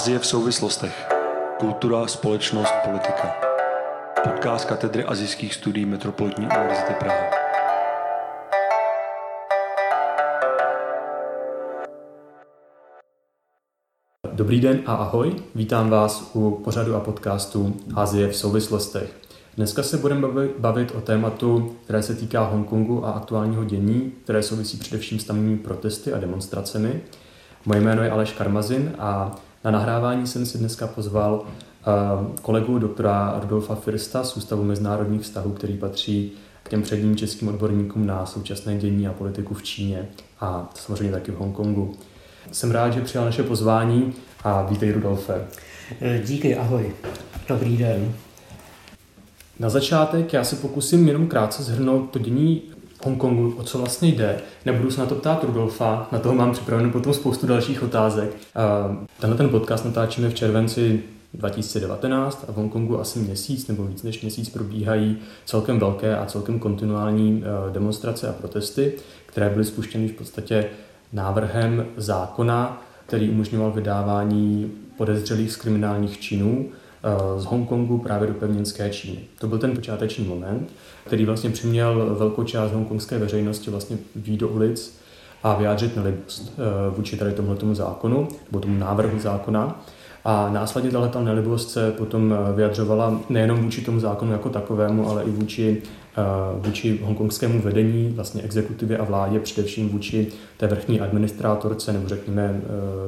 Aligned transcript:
Azie 0.00 0.18
v 0.18 0.26
souvislostech. 0.26 1.08
Kultura, 1.58 2.06
společnost, 2.06 2.72
politika. 2.84 3.34
Podcast 4.24 4.64
katedry 4.64 5.04
azijských 5.04 5.54
studií 5.54 5.86
Metropolitní 5.86 6.46
univerzity 6.46 6.94
Praha. 6.98 7.30
Dobrý 14.32 14.60
den 14.60 14.82
a 14.86 14.94
ahoj, 14.94 15.34
vítám 15.54 15.90
vás 15.90 16.30
u 16.34 16.50
pořadu 16.64 16.96
a 16.96 17.00
podcastu 17.00 17.76
Azie 17.94 18.28
v 18.28 18.36
souvislostech. 18.36 19.14
Dneska 19.56 19.82
se 19.82 19.96
budeme 19.96 20.28
bavit 20.58 20.90
o 20.90 21.00
tématu, 21.00 21.76
které 21.84 22.02
se 22.02 22.14
týká 22.14 22.44
Hongkongu 22.44 23.06
a 23.06 23.10
aktuálního 23.10 23.64
dění, 23.64 24.12
které 24.24 24.42
souvisí 24.42 24.76
především 24.76 25.18
s 25.18 25.24
tamními 25.24 25.58
protesty 25.58 26.12
a 26.12 26.18
demonstracemi. 26.18 27.02
Moje 27.66 27.80
jméno 27.80 28.02
je 28.02 28.10
Aleš 28.10 28.32
Karmazin 28.32 28.94
a 28.98 29.36
na 29.64 29.70
nahrávání 29.70 30.26
jsem 30.26 30.46
si 30.46 30.58
dneska 30.58 30.86
pozval 30.86 31.42
eh, 31.44 31.86
kolegu 32.42 32.78
doktora 32.78 33.38
Rudolfa 33.42 33.74
Firsta 33.74 34.24
z 34.24 34.36
Ústavu 34.36 34.64
mezinárodních 34.64 35.22
vztahů, 35.22 35.52
který 35.52 35.76
patří 35.76 36.32
k 36.62 36.68
těm 36.68 36.82
předním 36.82 37.16
českým 37.16 37.48
odborníkům 37.48 38.06
na 38.06 38.26
současné 38.26 38.76
dění 38.76 39.08
a 39.08 39.12
politiku 39.12 39.54
v 39.54 39.62
Číně 39.62 40.08
a 40.40 40.70
samozřejmě 40.74 41.12
taky 41.12 41.32
v 41.32 41.36
Hongkongu. 41.36 41.94
Jsem 42.52 42.70
rád, 42.70 42.90
že 42.90 43.00
přijal 43.00 43.24
naše 43.24 43.42
pozvání 43.42 44.12
a 44.44 44.62
vítej 44.62 44.92
Rudolfe. 44.92 45.46
Eh, 46.00 46.22
díky, 46.26 46.56
ahoj. 46.56 46.94
Dobrý 47.48 47.76
den. 47.76 48.14
Na 49.58 49.68
začátek 49.68 50.32
já 50.32 50.44
se 50.44 50.56
pokusím 50.56 51.08
jenom 51.08 51.26
krátce 51.26 51.62
zhrnout 51.62 52.10
to 52.10 52.18
dění 52.18 52.62
Hongkongu, 53.04 53.54
o 53.58 53.62
co 53.62 53.78
vlastně 53.78 54.08
jde. 54.08 54.40
Nebudu 54.66 54.90
se 54.90 55.00
na 55.00 55.06
to 55.06 55.14
ptát 55.14 55.44
Rudolfa, 55.44 56.08
na 56.12 56.18
toho 56.18 56.34
mám 56.34 56.52
připraveno 56.52 56.90
potom 56.90 57.14
spoustu 57.14 57.46
dalších 57.46 57.82
otázek. 57.82 58.36
Tenhle 59.20 59.36
ten 59.36 59.48
podcast 59.48 59.84
natáčíme 59.84 60.28
v 60.28 60.34
červenci 60.34 61.02
2019 61.34 62.44
a 62.48 62.52
v 62.52 62.56
Hongkongu 62.56 63.00
asi 63.00 63.18
měsíc 63.18 63.68
nebo 63.68 63.84
víc 63.84 64.02
než 64.02 64.22
měsíc 64.22 64.48
probíhají 64.48 65.18
celkem 65.44 65.78
velké 65.78 66.16
a 66.16 66.26
celkem 66.26 66.58
kontinuální 66.58 67.44
e, 67.44 67.72
demonstrace 67.72 68.28
a 68.28 68.32
protesty, 68.32 68.92
které 69.26 69.50
byly 69.50 69.64
spuštěny 69.64 70.08
v 70.08 70.12
podstatě 70.12 70.66
návrhem 71.12 71.86
zákona, 71.96 72.82
který 73.06 73.30
umožňoval 73.30 73.70
vydávání 73.70 74.72
podezřelých 74.96 75.52
z 75.52 75.56
kriminálních 75.56 76.20
činů 76.20 76.68
z 77.36 77.44
Hongkongu 77.44 77.98
právě 77.98 78.28
do 78.28 78.34
pevninské 78.34 78.90
Číny. 78.90 79.18
To 79.38 79.46
byl 79.46 79.58
ten 79.58 79.74
počáteční 79.74 80.24
moment, 80.24 80.72
který 81.06 81.24
vlastně 81.24 81.50
přiměl 81.50 82.16
velkou 82.18 82.44
část 82.44 82.72
hongkongské 82.72 83.18
veřejnosti 83.18 83.70
vlastně 83.70 83.98
výjít 84.16 84.40
do 84.40 84.48
ulic 84.48 85.00
a 85.42 85.54
vyjádřit 85.54 85.96
nelibost 85.96 86.52
eh, 86.52 86.62
vůči 86.96 87.16
tady 87.16 87.32
tomuto 87.32 87.74
zákonu, 87.74 88.28
nebo 88.46 88.60
tomu 88.60 88.78
návrhu 88.78 89.18
zákona. 89.18 89.82
A 90.24 90.50
následně 90.52 90.90
tahle 90.90 91.24
nelibost 91.24 91.70
se 91.70 91.92
potom 91.92 92.32
eh, 92.32 92.52
vyjadřovala 92.52 93.20
nejenom 93.28 93.58
vůči 93.58 93.80
tomu 93.80 94.00
zákonu 94.00 94.32
jako 94.32 94.50
takovému, 94.50 95.10
ale 95.10 95.24
i 95.24 95.30
vůči, 95.30 95.82
eh, 96.18 96.22
vůči 96.66 97.00
hongkongskému 97.02 97.60
vedení, 97.62 98.12
vlastně 98.16 98.42
exekutivě 98.42 98.98
a 98.98 99.04
vládě, 99.04 99.40
především 99.40 99.88
vůči 99.88 100.26
té 100.56 100.66
vrchní 100.66 101.00
administrátorce, 101.00 101.92
nebo 101.92 102.08
řekněme 102.08 102.60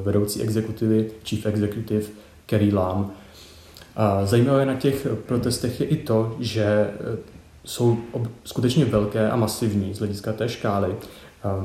vedoucí 0.02 0.42
exekutivy, 0.42 1.10
chief 1.24 1.46
executive 1.46 2.06
Kerry 2.46 2.72
Lam, 2.72 3.10
zajímavé 4.24 4.66
na 4.66 4.74
těch 4.74 5.06
protestech 5.26 5.80
je 5.80 5.86
i 5.86 5.96
to, 5.96 6.36
že 6.40 6.64
e, 6.64 6.90
jsou 7.64 7.98
skutečně 8.44 8.84
velké 8.84 9.30
a 9.30 9.36
masivní 9.36 9.94
z 9.94 9.98
hlediska 9.98 10.32
té 10.32 10.48
škály. 10.48 10.96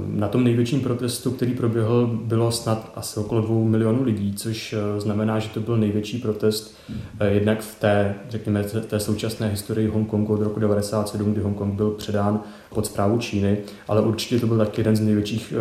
Na 0.07 0.27
tom 0.27 0.43
největším 0.43 0.81
protestu, 0.81 1.31
který 1.31 1.53
proběhl, 1.53 2.07
bylo 2.23 2.51
snad 2.51 2.91
asi 2.95 3.19
okolo 3.19 3.41
dvou 3.41 3.63
milionů 3.63 4.03
lidí, 4.03 4.33
což 4.33 4.73
e, 4.73 5.01
znamená, 5.01 5.39
že 5.39 5.49
to 5.49 5.59
byl 5.59 5.77
největší 5.77 6.17
protest 6.17 6.75
e, 7.19 7.29
jednak 7.29 7.61
v 7.61 7.79
té, 7.79 8.15
řekněme, 8.29 8.63
té 8.63 8.99
současné 8.99 9.47
historii 9.47 9.87
Hongkongu 9.87 10.33
od 10.33 10.41
roku 10.41 10.59
1997, 10.59 11.31
kdy 11.31 11.41
Hongkong 11.41 11.73
byl 11.73 11.91
předán 11.91 12.39
pod 12.69 12.85
zprávu 12.85 13.17
Číny, 13.17 13.57
ale 13.87 14.01
určitě 14.01 14.39
to 14.39 14.47
byl 14.47 14.57
taky 14.57 14.81
jeden 14.81 14.95
z 14.95 15.01
největších, 15.01 15.53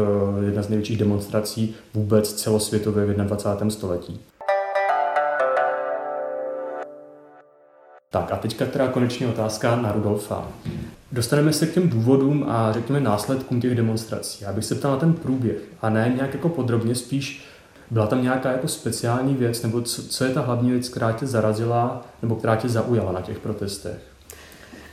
jedna 0.46 0.62
z 0.62 0.68
největších 0.68 0.98
demonstrací 0.98 1.74
vůbec 1.94 2.34
celosvětově 2.34 3.06
v 3.06 3.14
21. 3.14 3.70
století. 3.70 4.20
Tak 8.16 8.32
a 8.32 8.36
teďka 8.36 8.66
teda 8.66 8.88
konečně 8.88 9.26
otázka 9.26 9.76
na 9.76 9.92
Rudolfa. 9.92 10.48
Dostaneme 11.12 11.52
se 11.52 11.66
k 11.66 11.74
těm 11.74 11.88
důvodům 11.88 12.44
a 12.48 12.72
řekněme 12.72 13.00
následkům 13.00 13.60
těch 13.60 13.74
demonstrací. 13.74 14.44
Já 14.44 14.52
bych 14.52 14.64
se 14.64 14.74
ptal 14.74 14.90
na 14.90 14.96
ten 14.96 15.12
průběh 15.12 15.56
a 15.82 15.90
ne 15.90 16.12
nějak 16.16 16.34
jako 16.34 16.48
podrobně, 16.48 16.94
spíš 16.94 17.44
byla 17.90 18.06
tam 18.06 18.22
nějaká 18.22 18.52
jako 18.52 18.68
speciální 18.68 19.34
věc, 19.34 19.62
nebo 19.62 19.82
co, 19.82 20.02
co 20.02 20.24
je 20.24 20.30
ta 20.30 20.40
hlavní 20.40 20.70
věc, 20.70 20.88
která 20.88 21.12
tě 21.12 21.26
zarazila, 21.26 22.06
nebo 22.22 22.34
která 22.36 22.56
tě 22.56 22.68
zaujala 22.68 23.12
na 23.12 23.20
těch 23.20 23.38
protestech? 23.38 23.98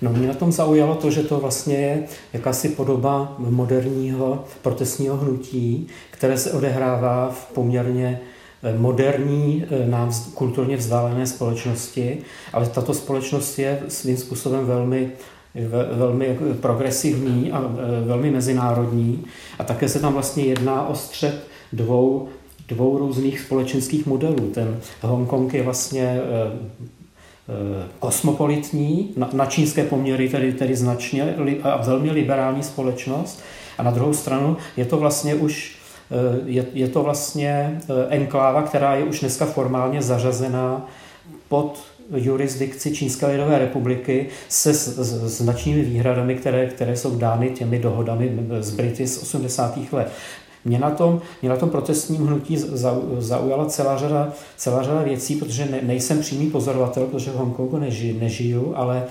No 0.01 0.13
mě 0.13 0.27
na 0.27 0.33
tom 0.33 0.51
zaujalo 0.51 0.95
to, 0.95 1.11
že 1.11 1.23
to 1.23 1.39
vlastně 1.39 1.75
je 1.75 2.03
jakási 2.33 2.69
podoba 2.69 3.35
moderního 3.37 4.45
protestního 4.61 5.17
hnutí, 5.17 5.87
které 6.11 6.37
se 6.37 6.51
odehrává 6.51 7.29
v 7.29 7.53
poměrně 7.53 8.19
moderní, 8.77 9.65
eh, 9.69 9.87
nám 9.87 10.11
kulturně 10.33 10.77
vzdálené 10.77 11.27
společnosti, 11.27 12.17
ale 12.53 12.69
tato 12.69 12.93
společnost 12.93 13.59
je 13.59 13.79
svým 13.87 14.17
způsobem 14.17 14.65
velmi 14.65 15.11
velmi 15.91 16.37
progresivní 16.61 17.51
a 17.51 17.61
eh, 17.61 18.05
velmi 18.05 18.31
mezinárodní 18.31 19.25
a 19.59 19.63
také 19.63 19.89
se 19.89 19.99
tam 19.99 20.13
vlastně 20.13 20.43
jedná 20.43 20.87
o 20.87 20.95
střed 20.95 21.47
dvou, 21.73 22.29
dvou 22.67 22.97
různých 22.97 23.39
společenských 23.39 24.05
modelů. 24.05 24.51
Ten 24.53 24.79
Hongkong 25.01 25.53
je 25.53 25.63
vlastně 25.63 26.03
eh, 26.03 26.83
kosmopolitní, 27.99 29.13
na, 29.33 29.45
čínské 29.45 29.83
poměry 29.83 30.29
tedy, 30.29 30.53
tedy 30.53 30.75
značně 30.75 31.35
a 31.63 31.77
velmi 31.77 32.11
liberální 32.11 32.63
společnost 32.63 33.43
a 33.77 33.83
na 33.83 33.91
druhou 33.91 34.13
stranu 34.13 34.57
je 34.77 34.85
to 34.85 34.97
vlastně 34.97 35.35
už 35.35 35.82
Eh, 35.82 35.82
je, 36.45 36.65
je 36.73 36.87
to 36.87 37.03
vlastně 37.03 37.81
eh, 37.81 37.93
enkláva, 38.09 38.61
která 38.61 38.95
je 38.95 39.03
už 39.03 39.19
dneska 39.19 39.45
formálně 39.45 40.01
zařazená 40.01 40.87
pod 41.49 41.83
jurisdikci 42.15 42.95
Čínské 42.95 43.27
lidové 43.27 43.59
republiky 43.59 44.27
se 44.49 44.73
značnými 44.73 45.81
výhradami, 45.81 46.35
které, 46.35 46.65
které 46.65 46.97
jsou 46.97 47.15
dány 47.15 47.49
těmi 47.49 47.79
dohodami 47.79 48.47
z 48.59 48.71
Brity 48.71 49.07
z 49.07 49.21
80. 49.21 49.77
let. 49.91 50.11
Mě 50.65 50.79
na 50.79 50.89
tom, 50.89 51.21
mě 51.41 51.49
na 51.49 51.57
tom 51.57 51.69
protestním 51.69 52.27
hnutí 52.27 52.57
zaujala 53.17 53.65
celá 53.65 53.97
řada, 53.97 54.33
celá 54.57 54.83
řada 54.83 55.01
věcí, 55.01 55.35
protože 55.35 55.65
ne, 55.65 55.79
nejsem 55.81 56.19
přímý 56.19 56.49
pozorovatel, 56.49 57.05
protože 57.05 57.31
v 57.31 57.35
Hongkongu 57.35 57.77
neži, 57.77 58.13
nežiju, 58.13 58.73
ale 58.75 58.97
e, 58.97 59.03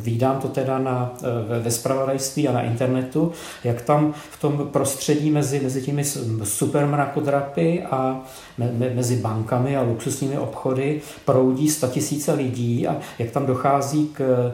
vídám 0.00 0.40
to 0.40 0.48
teda 0.48 0.78
na, 0.78 1.14
e, 1.56 1.60
ve 1.60 1.70
spravodajství 1.70 2.48
a 2.48 2.52
na 2.52 2.62
internetu, 2.62 3.32
jak 3.64 3.82
tam 3.82 4.14
v 4.30 4.40
tom 4.40 4.68
prostředí 4.72 5.30
mezi, 5.30 5.60
mezi 5.60 5.82
těmi 5.82 6.04
supermrakodrapy 6.44 7.82
a 7.82 8.20
me, 8.58 8.70
me, 8.72 8.90
mezi 8.94 9.16
bankami 9.16 9.76
a 9.76 9.82
luxusními 9.82 10.38
obchody 10.38 11.00
proudí 11.24 11.68
statisíce 11.68 12.32
lidí 12.32 12.86
a 12.86 12.96
jak 13.18 13.30
tam 13.30 13.46
dochází 13.46 14.08
k 14.12 14.52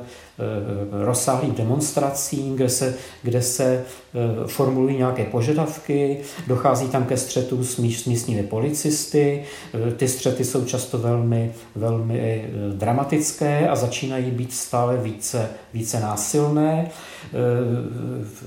rozsáhlým 1.04 1.54
demonstracím, 1.54 2.56
kde 2.56 2.68
se, 2.68 2.94
kde 3.22 3.42
se 3.42 3.64
eh, 3.74 4.46
formulují 4.46 4.96
nějaké 4.96 5.24
požadavky, 5.24 6.18
dochází 6.46 6.88
tam 6.88 7.04
ke 7.04 7.16
střetu 7.16 7.64
s, 7.64 7.76
míst, 7.76 8.02
s 8.02 8.04
místními 8.04 8.42
policisty, 8.42 9.44
eh, 9.74 9.92
ty 9.92 10.08
střety 10.08 10.44
jsou 10.44 10.64
často 10.64 10.98
velmi, 10.98 11.52
velmi 11.74 12.50
dramatické 12.72 13.68
a 13.68 13.76
začínají 13.76 14.30
být 14.30 14.52
stále 14.52 14.96
více, 14.96 15.48
více 15.72 16.00
násilné. 16.00 16.90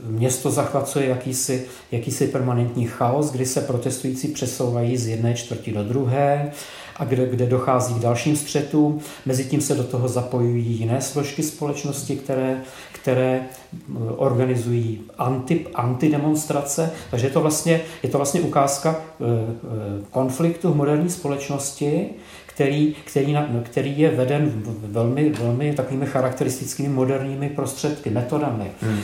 Město 0.06 0.52
zachvacuje 0.52 1.08
jakýsi, 1.08 1.66
jakýsi 1.92 2.28
permanentní 2.28 2.86
chaos, 2.88 3.32
kdy 3.32 3.46
se 3.46 3.62
protestující 3.62 4.28
přesouvají 4.28 4.98
z 4.98 5.08
jedné 5.08 5.34
čtvrti 5.34 5.72
do 5.72 5.84
druhé 5.84 6.52
a 7.00 7.06
kde, 7.06 7.26
kde 7.26 7.46
dochází 7.46 7.94
k 7.94 8.00
dalším 8.00 8.36
střetům. 8.36 9.00
Mezitím 9.26 9.62
se 9.62 9.76
do 9.76 9.84
toho 9.84 10.08
zapojují 10.08 10.66
jiné 10.66 11.02
složky 11.02 11.44
společnosti, 11.44 12.16
které, 12.16 12.62
které 12.92 13.42
eh, 13.42 13.94
organizují 14.16 15.02
anti, 15.18 15.66
antidemonstrace. 15.76 16.92
Takže 17.12 17.28
je 17.28 17.32
to 17.32 17.42
vlastně, 17.42 17.82
je 18.04 18.10
to 18.10 18.18
vlastně 18.18 18.42
ukázka 18.42 18.96
eh, 19.00 19.24
eh, 19.24 20.06
konfliktu 20.12 20.72
v 20.72 20.76
moderní 20.76 21.10
společnosti, 21.10 22.10
který, 22.58 22.96
který, 23.06 23.38
který 23.64 24.00
je 24.00 24.10
veden 24.10 24.64
velmi, 24.84 25.30
velmi 25.30 25.74
takovými 25.74 26.06
charakteristickými 26.06 26.90
moderními 26.90 27.50
prostředky, 27.50 28.10
metodami. 28.10 28.72
Hmm. 28.82 29.00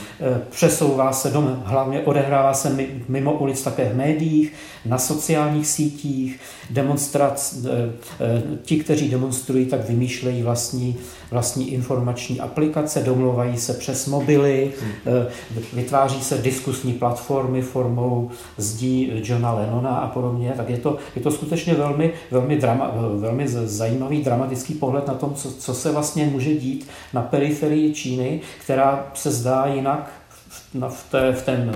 Přesouvá 0.50 1.14
se 1.14 1.30
dom, 1.30 1.64
hlavně 1.66 2.02
odehrává 2.02 2.54
se 2.54 2.78
mimo 3.08 3.34
ulic 3.34 3.64
také 3.64 3.90
v 3.90 3.96
médiích, 3.96 4.54
na 4.86 4.98
sociálních 4.98 5.68
sítích, 5.68 6.40
demonstrac, 6.70 7.56
ti, 8.62 8.78
kteří 8.78 9.10
demonstrují, 9.10 9.66
tak 9.66 9.90
vymýšlejí 9.90 10.44
vlastní, 10.44 10.96
vlastní 11.32 11.74
informační 11.74 12.40
aplikace, 12.40 13.04
domluvají 13.04 13.58
se 13.58 13.74
přes 13.74 14.08
mobily, 14.08 14.72
hmm. 14.82 15.26
vytváří 15.74 16.24
se 16.24 16.38
diskusní 16.38 16.94
platformy 16.94 17.62
formou 17.62 18.32
zdí 18.58 19.12
Johna 19.24 19.54
Lennona 19.54 19.90
a 19.90 20.08
podobně, 20.08 20.54
tak 20.58 20.70
je 20.70 20.78
to, 20.78 20.98
je 21.16 21.22
to 21.22 21.32
skutečně 21.32 21.74
velmi, 21.74 22.14
velmi, 22.32 22.58
drama, 22.58 22.92
velmi 23.16 23.43
zajímavý 23.48 24.24
dramatický 24.24 24.74
pohled 24.74 25.08
na 25.08 25.14
tom, 25.14 25.34
co, 25.34 25.52
co 25.52 25.74
se 25.74 25.92
vlastně 25.92 26.26
může 26.26 26.54
dít 26.54 26.88
na 27.14 27.22
periferii 27.22 27.94
Číny, 27.94 28.42
která 28.64 29.12
se 29.14 29.32
zdá 29.32 29.66
jinak 29.66 30.12
na, 30.74 30.90
v 30.90 31.12
té, 31.12 31.32
v 31.32 31.46
ten, 31.46 31.72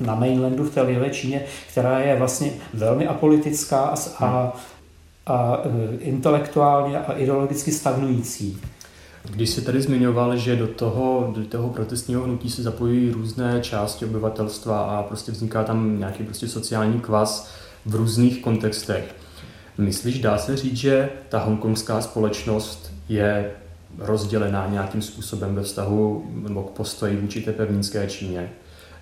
na 0.00 0.14
mainlandu, 0.14 0.64
v 0.64 0.74
té 0.74 0.82
lidové 0.82 1.10
Číně, 1.10 1.44
která 1.70 1.98
je 1.98 2.16
vlastně 2.16 2.52
velmi 2.74 3.06
apolitická 3.06 3.80
a, 3.80 3.94
a, 4.24 4.52
a 5.26 5.62
e, 5.64 5.96
intelektuálně 5.96 6.98
a 6.98 7.12
ideologicky 7.12 7.72
stagnující. 7.72 8.60
Když 9.30 9.50
jsi 9.50 9.62
tady 9.62 9.82
zmiňoval, 9.82 10.36
že 10.36 10.56
do 10.56 10.66
toho, 10.66 11.32
do 11.36 11.44
toho 11.44 11.68
protestního 11.68 12.22
hnutí 12.22 12.50
se 12.50 12.62
zapojují 12.62 13.10
různé 13.10 13.60
části 13.60 14.04
obyvatelstva 14.04 14.80
a 14.80 15.02
prostě 15.02 15.32
vzniká 15.32 15.64
tam 15.64 15.98
nějaký 15.98 16.24
prostě 16.24 16.48
sociální 16.48 17.00
kvas 17.00 17.50
v 17.86 17.94
různých 17.94 18.42
kontextech. 18.42 19.14
Myslíš, 19.80 20.18
dá 20.18 20.38
se 20.38 20.56
říct, 20.56 20.76
že 20.76 21.08
ta 21.28 21.38
hongkongská 21.38 22.00
společnost 22.00 22.92
je 23.08 23.50
rozdělená 23.98 24.66
nějakým 24.66 25.02
způsobem 25.02 25.54
ve 25.54 25.62
vztahu 25.62 26.30
nebo 26.48 26.62
k 26.62 26.70
postoji 26.70 27.16
vůči 27.16 27.40
té 27.40 27.52
pevninské 27.52 28.06
Číně? 28.06 28.50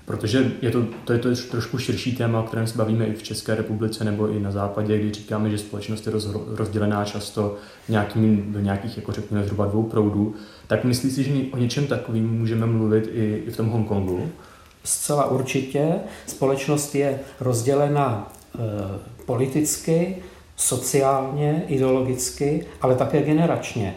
Protože 0.05 0.53
je 0.63 0.71
to, 0.71 0.85
to 1.05 1.13
je 1.13 1.19
to 1.19 1.29
trošku 1.51 1.79
širší 1.79 2.17
téma, 2.17 2.41
o 2.41 2.43
kterém 2.43 2.67
se 2.67 2.79
bavíme 2.79 3.07
i 3.07 3.15
v 3.15 3.23
České 3.23 3.55
republice 3.55 4.05
nebo 4.05 4.29
i 4.29 4.41
na 4.41 4.51
západě, 4.51 4.99
kdy 4.99 5.13
říkáme, 5.13 5.51
že 5.51 5.59
společnost 5.59 6.07
je 6.07 6.13
roz, 6.13 6.29
rozdělená 6.47 7.05
často 7.05 7.57
nějakým, 7.89 8.53
do 8.53 8.61
nějakých, 8.61 8.97
jako 8.97 9.13
řekněme, 9.13 9.45
zhruba 9.45 9.67
dvou 9.67 9.83
proudů. 9.83 10.35
Tak 10.67 10.85
myslíš 10.85 11.13
si, 11.13 11.25
že 11.25 11.33
o 11.53 11.59
něčem 11.59 11.87
takovým 11.87 12.31
můžeme 12.31 12.67
mluvit 12.67 13.09
i, 13.13 13.43
i 13.47 13.51
v 13.51 13.57
tom 13.57 13.69
Hongkongu? 13.69 14.29
Zcela 14.85 15.31
určitě. 15.31 15.95
Společnost 16.27 16.95
je 16.95 17.21
rozdělena 17.41 18.33
e, 18.55 18.59
politicky, 19.27 20.17
sociálně, 20.59 21.63
ideologicky, 21.69 22.67
ale 22.81 22.95
také 22.95 23.23
generačně. 23.23 23.95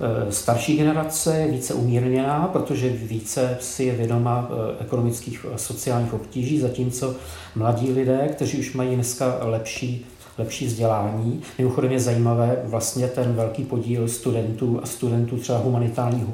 Eh, 0.00 0.32
starší 0.32 0.76
generace 0.76 1.38
je 1.38 1.50
více 1.50 1.74
umírněná, 1.74 2.50
protože 2.52 2.88
více 2.88 3.58
si 3.60 3.84
je 3.84 3.92
vědoma 3.92 4.48
eh, 4.50 4.82
ekonomických 4.84 5.46
a 5.54 5.58
sociálních 5.58 6.14
obtíží, 6.14 6.60
zatímco 6.60 7.14
mladí 7.54 7.92
lidé, 7.92 8.28
kteří 8.32 8.58
už 8.58 8.74
mají 8.74 8.94
dneska 8.94 9.38
lepší 9.40 10.06
lepší 10.38 10.66
vzdělání. 10.66 11.42
Mimochodem 11.58 11.92
je 11.92 12.00
zajímavé 12.00 12.62
vlastně 12.64 13.08
ten 13.08 13.32
velký 13.34 13.64
podíl 13.64 14.08
studentů 14.08 14.80
a 14.82 14.86
studentů 14.86 15.36
třeba 15.36 15.58
humanitárních, 15.58 16.24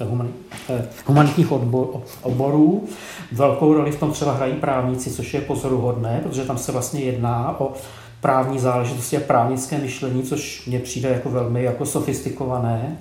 human, 0.00 0.28
eh, 0.68 0.84
humanitních 1.06 1.52
odbor, 1.52 2.02
oborů. 2.22 2.84
Velkou 3.32 3.74
roli 3.74 3.92
v 3.92 4.00
tom 4.00 4.12
třeba 4.12 4.32
hrají 4.32 4.54
právníci, 4.54 5.10
což 5.10 5.34
je 5.34 5.40
pozoruhodné, 5.40 6.20
protože 6.22 6.44
tam 6.44 6.58
se 6.58 6.72
vlastně 6.72 7.00
jedná 7.00 7.60
o 7.60 7.72
právní 8.20 8.58
záležitosti 8.58 9.16
a 9.16 9.20
právnické 9.20 9.78
myšlení, 9.78 10.22
což 10.22 10.66
mně 10.66 10.78
přijde 10.78 11.08
jako 11.08 11.30
velmi 11.30 11.64
jako 11.64 11.86
sofistikované. 11.86 12.98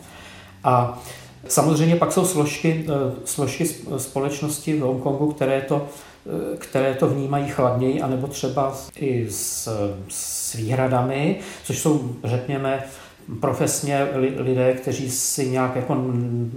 A 0.64 1.00
samozřejmě 1.48 1.96
pak 1.96 2.12
jsou 2.12 2.26
složky, 2.26 2.86
eh, 2.88 3.12
složky 3.26 3.66
společnosti 3.98 4.74
v 4.74 4.82
Hongkongu, 4.82 5.32
které 5.32 5.62
to, 5.62 5.88
eh, 6.26 6.58
které 6.58 6.94
to 6.94 7.08
vnímají 7.08 7.48
chladněji, 7.48 8.02
anebo 8.02 8.28
třeba 8.28 8.76
i 8.96 9.28
s, 9.30 9.70
s 10.10 10.54
výhradami, 10.54 11.40
což 11.64 11.80
jsou, 11.80 12.10
řekněme, 12.24 12.84
profesně 13.40 14.08
lidé, 14.38 14.74
kteří 14.74 15.12
si 15.12 15.50
nějak 15.50 15.76
jako 15.76 15.98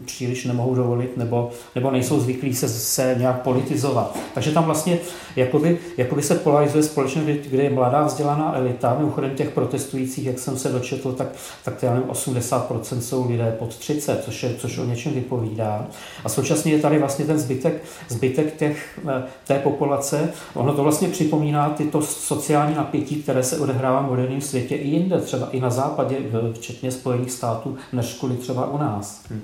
příliš 0.04 0.44
nemohou 0.44 0.74
dovolit 0.74 1.16
nebo, 1.16 1.50
nebo 1.74 1.90
nejsou 1.90 2.20
zvyklí 2.20 2.54
se, 2.54 2.68
se 2.68 3.14
nějak 3.18 3.42
politizovat. 3.42 4.18
Takže 4.34 4.50
tam 4.50 4.64
vlastně 4.64 4.98
jakoby, 5.36 5.78
jakoby 5.96 6.22
se 6.22 6.34
polarizuje 6.34 6.82
společnost, 6.82 7.26
kde 7.26 7.62
je 7.62 7.70
mladá 7.70 8.02
vzdělaná 8.02 8.56
elita. 8.56 8.96
Mimochodem 8.98 9.30
těch 9.30 9.50
protestujících, 9.50 10.26
jak 10.26 10.38
jsem 10.38 10.58
se 10.58 10.68
dočetl, 10.68 11.12
tak, 11.12 11.28
tak 11.64 11.82
já 11.82 11.94
nevím, 11.94 12.08
80% 12.08 12.98
jsou 12.98 13.30
lidé 13.30 13.56
pod 13.58 13.76
30, 13.76 14.24
což, 14.24 14.42
je, 14.42 14.54
což 14.58 14.78
o 14.78 14.84
něčem 14.84 15.12
vypovídá. 15.12 15.86
A 16.24 16.28
současně 16.28 16.72
je 16.72 16.78
tady 16.78 16.98
vlastně 16.98 17.24
ten 17.24 17.38
zbytek, 17.38 17.82
zbytek 18.08 18.56
těch, 18.56 19.00
eh, 19.08 19.22
té 19.46 19.58
populace. 19.58 20.32
Ono 20.54 20.74
to 20.74 20.82
vlastně 20.82 21.08
připomíná 21.08 21.70
tyto 21.70 22.02
sociální 22.02 22.74
napětí, 22.74 23.22
které 23.22 23.42
se 23.42 23.58
odehrává 23.58 24.00
v 24.00 24.08
moderním 24.08 24.40
světě 24.40 24.76
i 24.76 24.88
jinde, 24.88 25.20
třeba 25.20 25.48
i 25.52 25.60
na 25.60 25.70
západě, 25.70 26.16
v 26.30 26.59
včetně 26.60 26.90
Spojených 26.90 27.30
států, 27.30 27.76
než 27.92 28.14
kvůli 28.14 28.36
třeba 28.36 28.70
u 28.70 28.78
nás. 28.78 29.24
Hmm. 29.30 29.42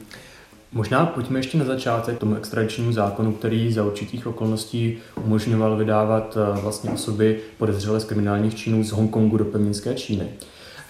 Možná 0.72 1.06
pojďme 1.06 1.38
ještě 1.38 1.58
na 1.58 1.64
začátek 1.64 2.18
tomu 2.18 2.34
extradičnímu 2.34 2.92
zákonu, 2.92 3.32
který 3.32 3.72
za 3.72 3.84
určitých 3.84 4.26
okolností 4.26 4.98
umožňoval 5.24 5.76
vydávat 5.76 6.36
eh, 6.36 6.60
vlastně 6.60 6.90
osoby 6.90 7.40
podezřelé 7.58 8.00
z 8.00 8.04
kriminálních 8.04 8.54
činů 8.54 8.84
z 8.84 8.90
Hongkongu 8.90 9.36
do 9.36 9.44
pevninské 9.44 9.94
Číny. 9.94 10.28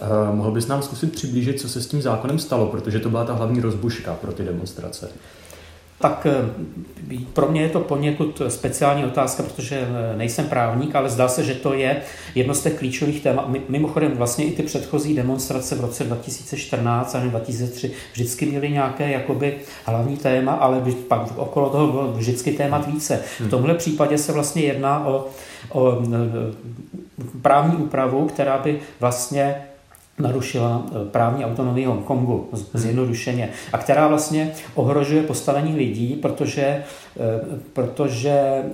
Uh, 0.02 0.34
mohl 0.36 0.50
bys 0.50 0.66
nám 0.66 0.82
zkusit 0.82 1.12
přiblížit, 1.12 1.60
co 1.60 1.68
se 1.68 1.82
s 1.82 1.86
tím 1.86 2.02
zákonem 2.02 2.38
stalo, 2.38 2.66
protože 2.66 3.00
to 3.00 3.10
byla 3.10 3.24
ta 3.24 3.32
hlavní 3.32 3.60
rozbuška 3.60 4.14
pro 4.14 4.32
ty 4.32 4.44
demonstrace 4.44 5.08
tak 6.00 6.26
eh, 6.26 7.18
pro 7.32 7.48
mě 7.48 7.62
je 7.62 7.68
to 7.68 7.80
poněkud 7.80 8.42
speciální 8.48 9.04
otázka, 9.04 9.42
protože 9.42 9.80
eh, 9.80 10.16
nejsem 10.16 10.46
právník, 10.46 10.94
ale 10.94 11.08
zdá 11.08 11.28
se, 11.28 11.44
že 11.44 11.54
to 11.54 11.72
je 11.72 12.02
jedno 12.34 12.54
z 12.54 12.62
těch 12.62 12.78
klíčových 12.78 13.22
témat. 13.22 13.48
Mimochodem 13.68 14.12
vlastně 14.16 14.44
i 14.44 14.52
ty 14.52 14.62
předchozí 14.62 15.14
demonstrace 15.14 15.74
v 15.74 15.80
roce 15.80 16.04
2014 16.04 17.14
a 17.14 17.20
2003 17.20 17.92
vždycky 18.12 18.46
měly 18.46 18.70
nějaké 18.70 19.10
jakoby 19.10 19.58
hlavní 19.84 20.16
téma, 20.16 20.52
ale 20.52 20.82
pak 21.08 21.38
okolo 21.38 21.70
toho 21.70 21.86
bylo 21.86 22.12
vždycky 22.12 22.52
témat 22.52 22.86
více. 22.86 23.20
V 23.40 23.50
tomhle 23.50 23.74
případě 23.74 24.18
se 24.18 24.32
vlastně 24.32 24.62
jedná 24.62 25.06
o, 25.06 25.26
o 25.72 26.02
eh, 26.02 26.86
právní 27.42 27.76
úpravu, 27.76 28.26
která 28.26 28.58
by 28.58 28.80
vlastně 29.00 29.56
narušila 30.18 30.86
eh, 30.86 31.10
právní 31.10 31.44
autonomii 31.44 31.86
Hongkongu 31.86 32.48
zjednodušeně 32.52 33.50
a 33.72 33.78
která 33.78 34.08
vlastně 34.08 34.52
ohrožuje 34.74 35.22
postavení 35.22 35.76
lidí, 35.76 36.16
protože, 36.22 36.62
eh, 36.62 36.82
protože 37.72 38.30
eh, 38.30 38.64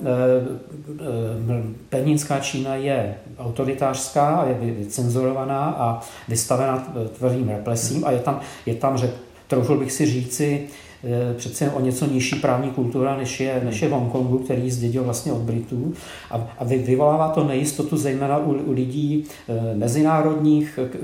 pevninská 1.88 2.40
Čína 2.40 2.74
je 2.74 3.14
autoritářská, 3.38 4.46
je 4.60 4.86
cenzurovaná 4.86 5.64
a 5.78 6.00
vystavená 6.28 6.86
tvrdým 7.18 7.48
represím 7.48 8.04
a 8.04 8.10
je 8.10 8.18
tam, 8.18 8.40
je 8.66 8.74
tam 8.74 8.98
že 8.98 9.10
troufl 9.48 9.76
bych 9.76 9.92
si 9.92 10.06
říci, 10.06 10.68
Eh, 11.04 11.34
přece 11.34 11.70
o 11.70 11.80
něco 11.80 12.06
nižší 12.06 12.36
právní 12.36 12.70
kultura, 12.70 13.16
než 13.16 13.40
je, 13.40 13.60
než 13.64 13.82
je 13.82 13.88
v 13.88 13.92
Hongkongu, 13.92 14.38
který 14.38 14.70
zdědil 14.70 15.04
vlastně 15.04 15.32
od 15.32 15.40
Britů. 15.40 15.92
A, 16.30 16.48
a 16.58 16.64
vyvolává 16.64 17.28
to 17.28 17.44
nejistotu 17.44 17.96
zejména 17.96 18.38
u, 18.38 18.52
u 18.52 18.72
lidí 18.72 19.24
eh, 19.48 19.74
mezinárodních, 19.74 20.78
eh, 20.82 20.98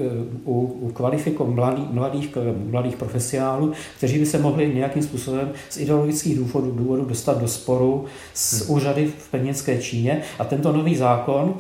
u, 0.45 0.61
u 0.81 0.91
kvalifikovaných 0.93 1.91
mladých, 1.91 2.35
mladých, 2.35 2.39
mladých 2.71 2.97
profesionálů, 2.97 3.73
kteří 3.97 4.19
by 4.19 4.27
se 4.27 4.39
mohli 4.39 4.75
nějakým 4.75 5.03
způsobem 5.03 5.51
z 5.71 5.77
ideologických 5.77 6.39
důvodů, 6.39 6.71
důvodů 6.71 7.05
dostat 7.05 7.41
do 7.41 7.49
sporu 7.49 8.05
s 8.35 8.67
hmm. 8.67 8.77
úřady 8.77 9.07
v 9.19 9.31
pevnické 9.31 9.79
Číně. 9.79 10.23
A 10.39 10.45
tento 10.45 10.73
nový 10.73 10.97
zákon 10.97 11.55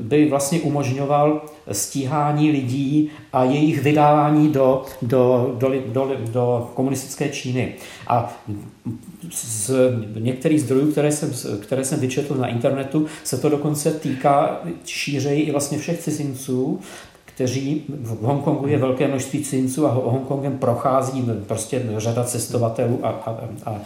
by 0.00 0.28
vlastně 0.30 0.60
umožňoval 0.60 1.42
stíhání 1.72 2.50
lidí 2.50 3.10
a 3.32 3.44
jejich 3.44 3.82
vydávání 3.82 4.48
do, 4.48 4.82
do, 5.02 5.54
do, 5.58 5.72
do, 5.86 6.10
do 6.32 6.70
komunistické 6.74 7.28
Číny. 7.28 7.74
A 8.06 8.36
z 9.32 9.70
některých 10.18 10.60
zdrojů, 10.60 10.92
které 10.92 11.12
jsem, 11.12 11.30
které 11.60 11.84
jsem 11.84 12.00
vyčetl 12.00 12.34
na 12.34 12.48
internetu, 12.48 13.06
se 13.24 13.38
to 13.38 13.48
dokonce 13.48 13.90
týká 13.90 14.60
šířeji 14.84 15.42
i 15.42 15.52
vlastně 15.52 15.78
všech 15.78 16.00
cizinců, 16.00 16.80
kteří 17.24 17.84
v 17.88 18.22
Hongkongu 18.22 18.66
je 18.66 18.78
velké 18.78 19.08
množství 19.08 19.44
cizinců 19.44 19.86
a 19.86 19.90
Hongkongem 19.90 20.58
prochází 20.58 21.24
prostě 21.46 21.82
řada 21.96 22.24
cestovatelů 22.24 23.00
a, 23.02 23.08
a, 23.08 23.38
a, 23.66 23.80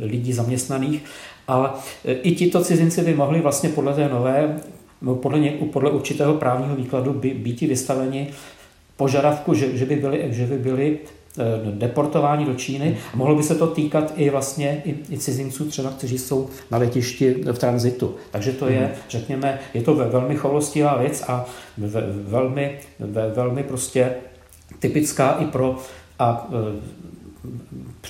lidí 0.00 0.32
zaměstnaných. 0.32 1.04
Ale 1.48 1.70
i 2.04 2.34
tito 2.34 2.64
cizinci 2.64 3.02
by 3.02 3.14
mohli 3.14 3.40
vlastně 3.40 3.68
podle 3.68 3.94
té 3.94 4.08
nové 4.08 4.56
No, 4.56 4.79
podle, 5.22 5.38
ně, 5.38 5.50
podle 5.50 5.90
určitého 5.90 6.34
právního 6.34 6.76
výkladu 6.76 7.12
by 7.12 7.30
být 7.30 7.60
vystaveni 7.60 8.28
požadavku, 8.96 9.54
že, 9.54 9.76
že, 9.76 9.86
by 9.86 9.96
byli, 9.96 10.26
že 10.30 10.46
by 10.46 10.58
byli 10.58 10.98
deportováni 11.70 12.44
do 12.44 12.54
Číny. 12.54 12.98
A 13.14 13.16
mohlo 13.16 13.36
by 13.36 13.42
se 13.42 13.54
to 13.54 13.66
týkat 13.66 14.12
i 14.16 14.30
vlastně 14.30 14.82
i, 14.84 15.14
i 15.14 15.18
cizinců 15.18 15.64
třeba, 15.64 15.90
kteří 15.90 16.18
jsou 16.18 16.48
na 16.70 16.78
letišti 16.78 17.34
v 17.52 17.58
tranzitu. 17.58 18.14
Takže 18.30 18.52
to 18.52 18.68
je, 18.68 18.92
řekněme, 19.08 19.58
je 19.74 19.82
to 19.82 19.94
velmi 19.94 20.36
cholostivá 20.36 20.96
věc 20.96 21.24
a 21.28 21.46
velmi, 22.24 22.78
velmi 23.34 23.62
prostě 23.62 24.14
typická 24.78 25.30
i 25.30 25.44
pro 25.44 25.78
a 26.18 26.50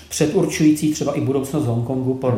předurčující 0.09 0.93
třeba 0.93 1.13
i 1.13 1.21
budoucnost 1.21 1.65
Hongkongu 1.65 2.15
po 2.15 2.33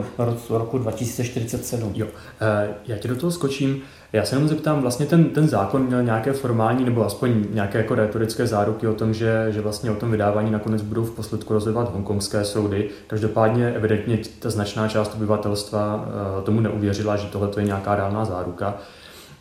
roku 0.48 0.78
2047. 0.78 1.92
Jo, 1.94 2.06
eh, 2.40 2.74
já 2.86 2.98
ti 2.98 3.08
do 3.08 3.16
toho 3.16 3.30
skočím. 3.30 3.82
Já 4.12 4.24
se 4.24 4.36
jenom 4.36 4.48
zeptám, 4.48 4.80
vlastně 4.80 5.06
ten, 5.06 5.24
ten 5.24 5.48
zákon 5.48 5.86
měl 5.86 6.02
nějaké 6.02 6.32
formální 6.32 6.84
nebo 6.84 7.06
aspoň 7.06 7.44
nějaké 7.50 7.78
jako 7.78 7.94
retorické 7.94 8.46
záruky 8.46 8.86
o 8.86 8.94
tom, 8.94 9.14
že, 9.14 9.46
že 9.50 9.60
vlastně 9.60 9.90
o 9.90 9.94
tom 9.94 10.10
vydávání 10.10 10.50
nakonec 10.50 10.82
budou 10.82 11.04
v 11.04 11.10
posledku 11.10 11.52
rozhodovat 11.52 11.92
hongkongské 11.92 12.44
soudy. 12.44 12.90
Každopádně 13.06 13.70
evidentně 13.70 14.18
ta 14.38 14.50
značná 14.50 14.88
část 14.88 15.14
obyvatelstva 15.14 16.08
eh, 16.08 16.42
tomu 16.42 16.60
neuvěřila, 16.60 17.16
že 17.16 17.26
tohle 17.26 17.50
je 17.56 17.64
nějaká 17.64 17.96
reálná 17.96 18.24
záruka. 18.24 18.74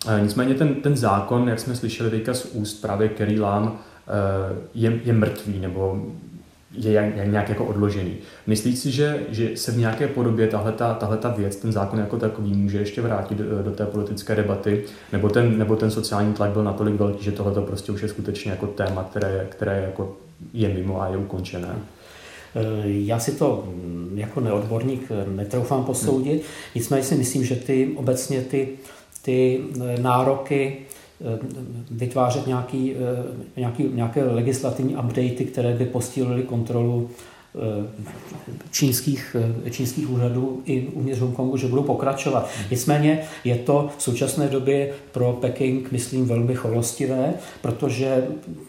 Eh, 0.07 0.21
nicméně 0.21 0.53
ten, 0.53 0.75
ten 0.75 0.97
zákon, 0.97 1.49
jak 1.49 1.59
jsme 1.59 1.75
slyšeli 1.75 2.09
teďka 2.09 2.33
z 2.33 2.45
úst 2.45 2.81
právě 2.81 3.09
Kerry 3.09 3.39
Lam, 3.39 3.79
je, 4.73 4.99
je 5.03 5.13
mrtvý, 5.13 5.59
nebo 5.59 6.05
je 6.73 7.23
nějak 7.25 7.49
jako 7.49 7.65
odložený. 7.65 8.17
Myslíš 8.47 8.79
si, 8.79 8.91
že, 8.91 9.19
že 9.29 9.57
se 9.57 9.71
v 9.71 9.77
nějaké 9.77 10.07
podobě 10.07 10.47
tahle 10.47 11.17
ta 11.17 11.33
věc, 11.37 11.55
ten 11.55 11.71
zákon 11.71 11.99
jako 11.99 12.17
takový, 12.17 12.53
může 12.53 12.77
ještě 12.77 13.01
vrátit 13.01 13.37
do, 13.37 13.63
do 13.63 13.71
té 13.71 13.85
politické 13.85 14.35
debaty, 14.35 14.83
nebo 15.11 15.29
ten, 15.29 15.57
nebo 15.57 15.75
ten 15.75 15.91
sociální 15.91 16.33
tlak 16.33 16.49
byl 16.51 16.63
natolik 16.63 16.95
velký, 16.95 17.23
že 17.23 17.31
tohle 17.31 17.61
prostě 17.61 17.91
už 17.91 18.01
je 18.01 18.07
skutečně 18.07 18.51
jako 18.51 18.67
téma, 18.67 19.03
které, 19.03 19.47
které 19.49 19.77
je, 19.77 19.83
jako 19.83 20.17
je 20.53 20.69
mimo 20.69 21.01
a 21.01 21.07
je 21.07 21.17
ukončené? 21.17 21.75
Eh, 22.55 22.61
já 22.85 23.19
si 23.19 23.31
to 23.31 23.63
mm, 23.67 24.13
jako 24.15 24.39
neodborník 24.39 25.11
eh, 25.11 25.29
netroufám 25.29 25.83
posoudit, 25.83 26.33
hmm. 26.33 26.41
nicméně 26.75 27.03
si 27.03 27.15
myslím, 27.15 27.45
že 27.45 27.55
ty 27.55 27.91
obecně 27.95 28.41
ty, 28.41 28.69
ty 29.21 29.61
eh, 29.81 30.01
nároky 30.01 30.77
Eh, 30.77 31.00
vytvářet 31.91 32.47
nějaký, 32.47 32.93
eh, 32.95 33.59
nějaký, 33.59 33.89
nějaké 33.93 34.23
legislativní 34.23 34.95
updaty, 34.95 35.45
které 35.51 35.73
by 35.73 35.85
posílily 35.85 36.43
kontrolu 36.43 37.09
eh, 37.55 37.87
čínských, 38.71 39.35
čínských 39.71 40.09
úřadů 40.09 40.61
i 40.65 40.87
uvnitř 40.87 41.19
Hongkongu, 41.19 41.57
že 41.57 41.67
budou 41.67 41.83
pokračovat. 41.83 42.49
Nicméně 42.71 43.23
je 43.43 43.55
to 43.55 43.89
v 43.97 44.03
současné 44.03 44.47
době 44.47 44.93
pro 45.11 45.33
Peking, 45.33 45.91
myslím, 45.91 46.25
velmi 46.25 46.55
cholostivé, 46.55 47.33
protože 47.61 48.27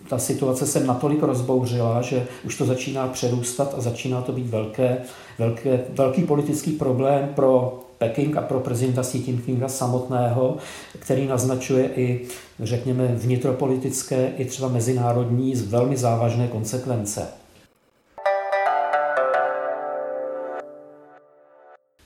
ta 0.09 0.19
situace 0.19 0.67
se 0.67 0.85
natolik 0.85 1.23
rozbouřila, 1.23 2.03
že 2.03 2.27
už 2.45 2.59
to 2.59 2.65
začíná 2.65 3.09
přerůstat 3.09 3.75
a 3.79 3.81
začíná 3.81 4.23
to 4.23 4.33
být 4.33 4.47
velké, 4.47 4.99
velké, 5.39 5.81
velký 5.91 6.23
politický 6.23 6.71
problém 6.71 7.29
pro 7.35 7.83
Peking 8.03 8.37
a 8.37 8.43
pro 8.43 8.61
prezidenta 8.61 9.03
Xi 9.03 9.19
Jinpinga 9.19 9.69
samotného, 9.69 10.57
který 10.99 11.27
naznačuje 11.27 11.91
i, 11.97 12.27
řekněme, 12.61 13.07
vnitropolitické 13.07 14.33
i 14.37 14.45
třeba 14.45 14.69
mezinárodní 14.69 15.55
velmi 15.55 15.97
závažné 15.97 16.49
konsekvence. 16.49 17.29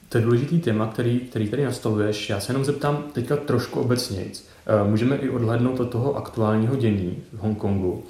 To 0.08 0.18
je 0.18 0.24
důležitý 0.24 0.60
téma, 0.60 0.86
který, 0.86 1.20
který 1.20 1.48
tady 1.48 1.64
nastoluješ. 1.64 2.30
Já 2.30 2.40
se 2.40 2.52
jenom 2.52 2.64
zeptám 2.64 3.04
teďka 3.12 3.36
trošku 3.36 3.80
obecnějc. 3.80 4.44
Eh, 4.66 4.90
můžeme 4.90 5.16
i 5.16 5.28
odhlednout 5.28 5.80
od 5.80 5.90
toho 5.90 6.16
aktuálního 6.16 6.76
dění 6.76 7.22
v 7.32 7.38
Hongkongu. 7.38 8.04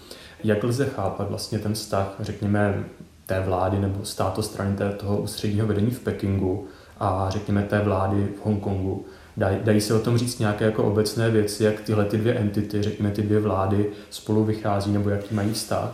Jak 0.45 0.65
lze 0.65 0.87
chápat 0.87 1.29
vlastně 1.29 1.59
ten 1.59 1.75
vztah, 1.75 2.15
řekněme, 2.21 2.85
té 3.27 3.41
vlády 3.41 3.79
nebo 3.79 4.05
státostrany 4.05 4.77
toho 4.97 5.19
ústředního 5.19 5.67
vedení 5.67 5.91
v 5.91 6.01
Pekingu 6.01 6.69
a 7.01 7.27
řekněme 7.31 7.63
té 7.63 7.81
vlády 7.81 8.29
v 8.43 8.47
Hongkongu. 8.47 9.05
Dají, 9.37 9.59
dají 9.65 9.81
se 9.81 9.95
o 9.95 9.99
tom 9.99 10.19
říct 10.19 10.39
nějaké 10.39 10.65
jako 10.65 10.85
obecné 10.85 11.31
věci, 11.31 11.65
jak 11.65 11.81
tyhle 11.81 12.05
ty 12.05 12.19
dvě 12.19 12.35
entity, 12.35 12.83
řekněme 12.83 13.11
ty 13.11 13.23
dvě 13.23 13.41
vlády 13.41 13.91
spolu 14.11 14.45
vychází 14.45 14.93
nebo 14.93 15.11
jaký 15.11 15.35
mají 15.35 15.53
vztah? 15.53 15.91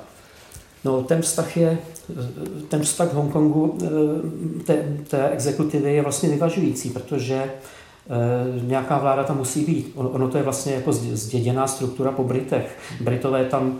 No, 0.84 1.02
ten 1.02 1.22
vztah 1.22 1.56
je, 1.56 1.78
ten 2.68 2.82
vztah 2.82 3.14
Hongkongu, 3.14 3.78
eh, 3.82 4.62
té, 4.64 4.96
té 5.08 5.28
exekutivy 5.28 5.94
je 5.94 6.02
vlastně 6.02 6.28
vyvažující, 6.28 6.90
protože 6.90 7.34
eh, 7.34 7.50
nějaká 8.62 8.98
vláda 8.98 9.24
tam 9.24 9.38
musí 9.38 9.64
být. 9.64 9.92
Ono 9.94 10.28
to 10.28 10.36
je 10.36 10.42
vlastně 10.42 10.74
jako 10.74 10.92
zděděná 10.92 11.66
struktura 11.66 12.12
po 12.12 12.24
Britech. 12.24 12.78
Britové 13.00 13.44
tam 13.44 13.78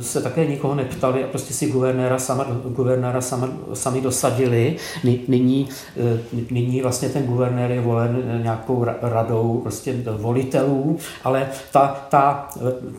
se 0.00 0.22
také 0.22 0.46
nikoho 0.46 0.74
neptali 0.74 1.24
a 1.24 1.26
prostě 1.26 1.54
si 1.54 1.70
guvernéra, 1.70 2.18
sama, 2.18 2.46
guvernéra 2.64 3.20
sama, 3.20 3.48
sami 3.74 4.00
dosadili. 4.00 4.76
Nyní, 5.04 5.68
e, 5.96 6.18
nyní 6.50 6.82
vlastně 6.82 7.08
ten 7.08 7.22
guvernér 7.22 7.70
je 7.70 7.80
volen 7.80 8.40
nějakou 8.42 8.86
radou 9.02 9.60
prostě 9.62 9.94
volitelů, 10.16 10.98
ale 11.24 11.48
ta, 11.72 12.06
ta, 12.10 12.48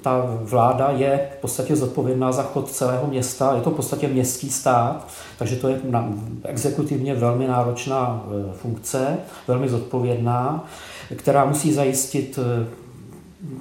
ta 0.01 0.37
vláda 0.41 0.89
je 0.89 1.29
v 1.37 1.41
podstatě 1.41 1.75
zodpovědná 1.75 2.31
za 2.31 2.43
chod 2.43 2.71
celého 2.71 3.07
města, 3.07 3.55
je 3.55 3.61
to 3.61 3.69
v 3.69 3.75
podstatě 3.75 4.07
městský 4.07 4.49
stát, 4.49 5.07
takže 5.37 5.55
to 5.55 5.67
je 5.67 5.79
exekutivně 6.43 7.15
velmi 7.15 7.47
náročná 7.47 8.25
funkce, 8.53 9.17
velmi 9.47 9.69
zodpovědná, 9.69 10.65
která 11.15 11.45
musí 11.45 11.73
zajistit 11.73 12.39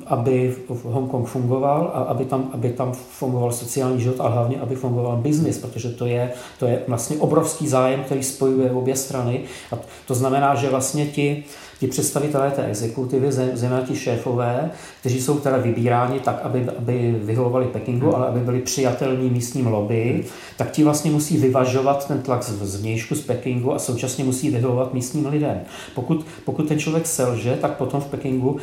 aby 0.06 0.56
Hongkong 0.84 1.28
fungoval 1.28 1.90
a 1.94 1.98
aby 1.98 2.24
tam, 2.24 2.50
aby 2.52 2.70
tam 2.70 2.92
fungoval 2.92 3.52
sociální 3.52 4.00
život 4.00 4.20
a 4.20 4.28
hlavně, 4.28 4.60
aby 4.60 4.76
fungoval 4.76 5.16
biznis, 5.16 5.58
protože 5.58 5.88
to 5.88 6.06
je, 6.06 6.32
to 6.58 6.66
je 6.66 6.82
vlastně 6.88 7.16
obrovský 7.16 7.68
zájem, 7.68 8.02
který 8.04 8.22
spojuje 8.22 8.70
obě 8.70 8.96
strany. 8.96 9.40
A 9.72 9.78
to 10.06 10.14
znamená, 10.14 10.54
že 10.54 10.70
vlastně 10.70 11.06
ti, 11.06 11.44
ti 11.82 11.88
představitelé 11.88 12.50
té 12.50 12.66
exekutivy, 12.66 13.32
zejména 13.32 13.82
ti 13.82 13.96
šéfové, 13.96 14.70
kteří 15.00 15.20
jsou 15.20 15.38
teda 15.38 15.56
vybíráni 15.56 16.20
tak, 16.20 16.40
aby, 16.42 16.66
aby 16.78 17.14
vyhovovali 17.22 17.66
Pekingu, 17.66 18.06
hmm. 18.06 18.14
ale 18.14 18.26
aby 18.26 18.40
byli 18.40 18.60
přijatelní 18.60 19.30
místním 19.30 19.66
lobby, 19.66 20.12
hmm. 20.12 20.24
tak 20.56 20.70
ti 20.70 20.84
vlastně 20.84 21.10
musí 21.10 21.36
vyvažovat 21.36 22.08
ten 22.08 22.22
tlak 22.22 22.42
z 22.42 22.80
vnějšku 22.80 23.14
z 23.14 23.20
Pekingu 23.20 23.74
a 23.74 23.78
současně 23.78 24.24
musí 24.24 24.50
vyhovovat 24.50 24.94
místním 24.94 25.26
lidem. 25.26 25.60
Pokud, 25.94 26.26
pokud 26.44 26.68
ten 26.68 26.78
člověk 26.78 27.06
selže, 27.06 27.58
tak 27.60 27.76
potom 27.76 28.00
v 28.00 28.06
Pekingu 28.06 28.56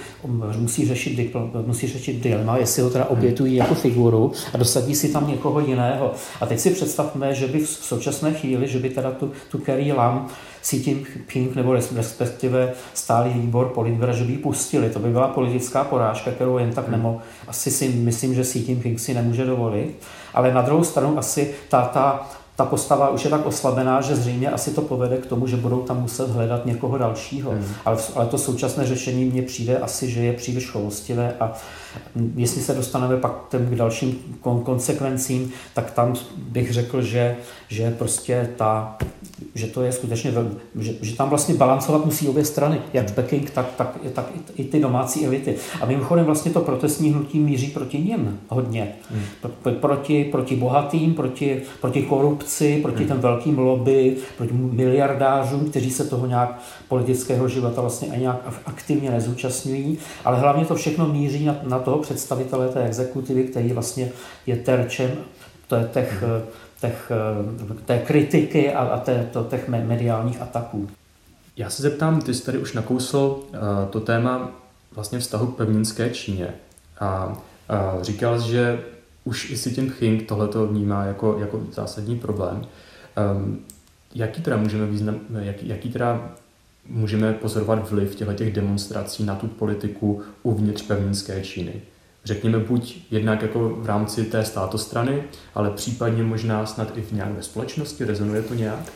musí 0.58 0.88
řešit, 0.88 1.36
musí 1.66 1.88
řešit 1.88 2.24
dilema, 2.24 2.58
jestli 2.58 2.82
ho 2.82 2.90
teda 2.90 3.04
hmm. 3.10 3.18
obětují 3.18 3.56
jako 3.56 3.76
figuru 3.76 4.32
a 4.54 4.58
dosadí 4.58 4.96
si 4.96 5.10
tam 5.10 5.28
někoho 5.28 5.60
jiného. 5.60 6.12
A 6.42 6.46
teď 6.46 6.60
si 6.60 6.70
představme, 6.70 7.36
že 7.36 7.48
by 7.48 7.60
v 7.60 7.70
současné 7.70 8.34
chvíli, 8.34 8.68
že 8.68 8.80
by 8.80 8.90
teda 8.90 9.12
tu, 9.12 9.32
tu 9.52 9.58
Kerry 9.58 9.92
Lam 9.92 10.28
Xi 10.62 10.76
Jinping 10.76 11.56
nebo 11.56 11.74
respektive 11.96 12.74
stálý 12.94 13.30
výbor 13.30 13.66
politbra, 13.68 14.14
že 14.14 14.24
by 14.24 14.32
ji 14.32 14.38
pustili. 14.38 14.90
To 14.90 15.00
by 15.00 15.10
byla 15.10 15.28
politická 15.28 15.84
porážka, 15.84 16.32
kterou 16.32 16.58
jen 16.58 16.74
tak 16.74 16.90
nemo, 16.90 17.22
asi 17.48 17.72
si 17.72 17.90
myslím, 17.90 18.36
že 18.36 18.44
Xi 18.44 18.60
Jinping 18.60 19.00
si 19.00 19.14
nemůže 19.14 19.46
dovolit. 19.46 19.96
Ale 20.34 20.54
na 20.54 20.62
druhou 20.62 20.84
stranu 20.84 21.18
asi 21.18 21.54
ta, 21.70 21.86
ta 21.86 22.30
ta 22.60 22.66
postava 22.66 23.10
už 23.10 23.24
je 23.24 23.30
tak 23.30 23.46
oslabená, 23.46 24.02
že 24.02 24.16
zřejmě 24.16 24.50
asi 24.50 24.72
to 24.72 24.82
povede 24.82 25.18
k 25.18 25.26
tomu, 25.26 25.48
že 25.48 25.56
budou 25.56 25.82
tam 25.82 26.02
muset 26.02 26.30
hledat 26.30 26.66
někoho 26.66 26.98
dalšího. 26.98 27.52
Hmm. 27.52 27.66
Ale, 27.86 27.98
ale 28.16 28.26
to 28.26 28.38
současné 28.38 28.86
řešení 28.86 29.26
mně 29.26 29.42
přijde 29.42 29.78
asi, 29.78 30.12
že 30.12 30.20
je 30.20 30.34
příliš 30.34 30.70
choulostivé 30.70 31.34
a 31.40 31.54
jestli 32.36 32.62
se 32.62 32.74
dostaneme 32.74 33.18
pak 33.18 33.32
k 33.52 33.76
dalším 33.76 34.16
konsekvencím, 34.42 35.52
tak 35.74 35.92
tam 35.92 36.16
bych 36.38 36.74
řekl, 36.74 37.02
že, 37.02 37.36
že 37.68 37.92
prostě 37.92 38.50
ta, 38.58 38.98
že 39.56 39.68
to 39.68 39.82
je 39.82 39.92
skutečně, 39.92 40.32
velmi, 40.32 40.50
že, 40.80 40.94
že 41.02 41.16
tam 41.16 41.30
vlastně 41.30 41.56
balancovat 41.56 42.06
musí 42.06 42.28
obě 42.28 42.46
strany, 42.46 42.82
jak 42.94 43.12
Peking, 43.12 43.50
tak, 43.50 43.66
tak, 43.78 43.98
tak 44.14 44.26
i, 44.36 44.62
i 44.62 44.66
ty 44.66 44.80
domácí 44.80 45.26
elity. 45.26 45.56
A 45.82 45.86
mimochodem 45.86 46.26
vlastně 46.26 46.52
to 46.52 46.62
protestní 46.62 47.12
hnutí 47.12 47.40
míří 47.40 47.68
proti 47.68 47.98
nim 47.98 48.40
hodně. 48.48 48.96
Hmm. 49.12 49.24
Pro, 49.42 49.72
proti, 49.72 50.24
proti 50.24 50.56
bohatým, 50.56 51.14
proti, 51.14 51.62
proti 51.82 52.02
korupci, 52.02 52.80
proti 52.82 52.98
hmm. 52.98 53.08
těm 53.08 53.20
velkým 53.20 53.60
lobby, 53.60 54.18
proti 54.38 54.54
miliardářům, 54.54 55.70
kteří 55.70 55.92
se 55.92 56.06
toho 56.06 56.26
nějak 56.26 56.60
politického 56.88 57.48
života 57.48 57.82
vlastně 57.82 58.08
ani 58.08 58.22
nějak 58.22 58.62
aktivně 58.66 59.12
nezúčastňují, 59.12 59.98
ale 60.26 60.40
hlavně 60.40 60.66
to 60.66 60.76
všechno 60.76 61.08
míří 61.08 61.46
na, 61.46 61.56
na 61.64 61.79
toho 61.80 61.98
představitele 62.00 62.70
té 62.70 62.86
exekutivy, 62.86 63.44
který 63.44 63.74
vlastně 63.74 64.12
je 64.46 64.56
terčem 64.56 65.12
těch, 65.94 66.22
hmm 66.22 66.42
těch, 66.82 67.12
eh, 67.12 67.74
té 67.86 68.00
kritiky 68.00 68.74
a, 68.74 68.80
a 68.80 69.00
té, 69.00 69.30
to, 69.34 69.44
těch 69.44 69.68
mediálních 69.68 70.42
ataků. 70.42 70.90
Já 71.58 71.70
se 71.70 71.82
zeptám, 71.82 72.22
ty 72.22 72.34
jsi 72.34 72.46
tady 72.46 72.58
už 72.58 72.74
nakousl 72.74 73.18
uh, 73.18 73.58
to 73.90 74.00
téma 74.00 74.52
vlastně 74.96 75.20
vztahu 75.20 75.48
k 75.48 75.56
pevninské 75.56 76.10
Číně. 76.10 76.54
A 77.00 77.28
uh, 77.28 78.04
říkal 78.04 78.42
jsi, 78.42 78.50
že 78.50 78.84
už 79.24 79.50
i 79.50 79.58
si 79.58 79.72
tím 79.72 79.92
Pching 79.92 80.28
tohleto 80.28 80.68
vnímá 80.68 81.06
jako, 81.06 81.38
jako 81.40 81.62
zásadní 81.72 82.20
problém. 82.20 82.62
Um, 83.36 83.60
jaký 84.16 84.42
teda 84.42 84.58
můžeme 84.58 84.86
význam, 84.86 85.20
jaký, 85.40 85.68
jaký 85.68 85.90
teda 85.90 86.32
můžeme 86.90 87.34
pozorovat 87.34 87.92
vliv 87.92 88.16
těchto 88.16 88.34
těch 88.34 88.54
demonstrací 88.54 89.24
na 89.24 89.36
tu 89.36 89.48
politiku 89.48 90.22
uvnitř 90.44 90.82
pevninské 90.82 91.42
Číny? 91.42 91.82
řekněme 92.26 92.60
buď 92.60 92.98
jednak 93.12 93.42
jako 93.42 93.70
v 93.70 93.86
rámci 93.86 94.24
té 94.24 94.46
státostrany, 94.46 95.24
ale 95.56 95.72
případně 95.72 96.24
možná 96.24 96.66
snad 96.66 96.98
i 96.98 97.02
v 97.02 97.12
nějak 97.12 97.32
ve 97.32 97.44
společnosti, 97.44 98.06
rezonuje 98.06 98.42
to 98.42 98.54
nějak? 98.54 98.94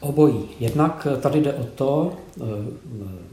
Obojí. 0.00 0.44
Jednak 0.60 1.06
tady 1.20 1.40
jde 1.40 1.54
o 1.54 1.64
to 1.64 2.12
eh, 2.12 2.44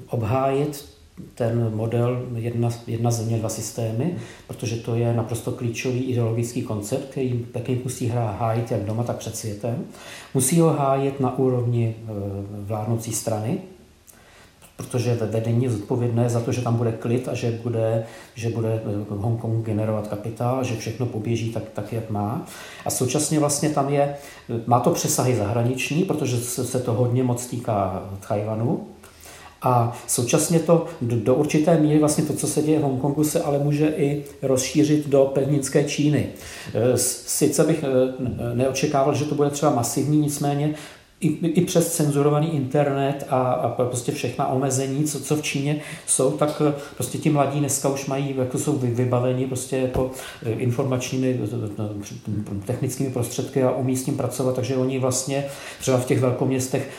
obhájit 0.07 0.93
ten 1.35 1.71
model 1.75 2.25
jedna, 2.35 2.69
jedna 2.87 3.11
země, 3.11 3.37
dva 3.37 3.49
systémy, 3.49 4.15
protože 4.47 4.75
to 4.75 4.95
je 4.95 5.13
naprosto 5.13 5.51
klíčový 5.51 6.03
ideologický 6.03 6.61
koncept, 6.61 7.09
který 7.09 7.45
Peking 7.51 7.83
musí 7.83 8.07
hájit 8.07 8.71
jak 8.71 8.81
doma, 8.81 9.03
tak 9.03 9.17
před 9.17 9.35
světem. 9.35 9.85
Musí 10.33 10.59
ho 10.59 10.69
hájit 10.69 11.19
na 11.19 11.37
úrovni 11.37 11.95
eh, 11.97 12.11
vládnoucí 12.65 13.13
strany, 13.13 13.61
protože 14.77 15.15
vedení 15.15 15.63
je 15.63 15.71
zodpovědné 15.71 16.29
za 16.29 16.39
to, 16.39 16.51
že 16.51 16.61
tam 16.61 16.75
bude 16.75 16.91
klid 16.91 17.27
a 17.27 17.33
že 17.33 17.59
bude, 17.63 18.05
že 18.35 18.49
bude 18.49 18.81
eh, 18.85 19.05
Hongkong 19.09 19.65
generovat 19.65 20.07
kapitál, 20.07 20.63
že 20.63 20.75
všechno 20.75 21.05
poběží 21.05 21.51
tak, 21.51 21.63
tak, 21.73 21.93
jak 21.93 22.09
má. 22.09 22.45
A 22.85 22.89
současně 22.89 23.39
vlastně 23.39 23.69
tam 23.69 23.89
je, 23.89 24.15
eh, 24.49 24.61
má 24.65 24.79
to 24.79 24.91
přesahy 24.91 25.35
zahraniční, 25.35 26.03
protože 26.03 26.37
se 26.37 26.79
to 26.79 26.93
hodně 26.93 27.23
moc 27.23 27.45
týká 27.45 28.03
Tajvanu, 28.27 28.87
a 29.65 29.97
současně 30.07 30.59
to 30.59 30.85
do, 31.01 31.15
do 31.15 31.35
určité 31.35 31.79
míry 31.79 31.99
vlastně 31.99 32.23
to, 32.23 32.33
co 32.33 32.47
se 32.47 32.61
děje 32.61 32.79
v 32.79 32.81
Hongkongu, 32.81 33.23
se 33.23 33.41
ale 33.41 33.59
může 33.59 33.87
i 33.87 34.23
rozšířit 34.41 35.09
do 35.09 35.31
pevninské 35.33 35.83
Číny. 35.83 36.27
Eh, 36.73 36.97
sice 36.97 37.63
bych 37.63 37.83
neočekával, 38.53 39.15
že 39.15 39.25
to 39.25 39.35
bude 39.35 39.49
třeba 39.49 39.75
masivní, 39.75 40.17
nicméně 40.17 40.75
i, 41.23 41.47
i 41.47 41.65
přes 41.65 41.95
cenzurovaný 41.95 42.55
internet 42.55 43.25
a, 43.29 43.37
a 43.37 43.69
prostě 43.69 44.11
všechna 44.11 44.47
omezení, 44.47 45.03
co, 45.03 45.19
co 45.19 45.35
v 45.35 45.41
Číně 45.41 45.81
jsou, 46.05 46.31
tak 46.31 46.61
eh, 46.69 46.73
prostě 46.95 47.17
ti 47.17 47.29
mladí 47.29 47.59
dneska 47.59 47.89
už 47.89 48.05
mají, 48.05 48.35
jako 48.37 48.57
jsou 48.57 48.77
vybaveni 48.77 49.47
prostě 49.47 49.77
jako 49.77 50.11
eh, 50.45 50.49
informačními 50.49 51.39
eh, 51.43 52.65
technickými 52.65 53.09
prostředky 53.09 53.63
a 53.63 53.71
umí 53.71 53.97
s 53.97 54.03
tím 54.03 54.17
pracovat, 54.17 54.55
takže 54.55 54.75
oni 54.75 54.99
vlastně 54.99 55.45
třeba 55.79 55.97
v 55.97 56.05
těch 56.05 56.19
velkoměstech 56.19 56.89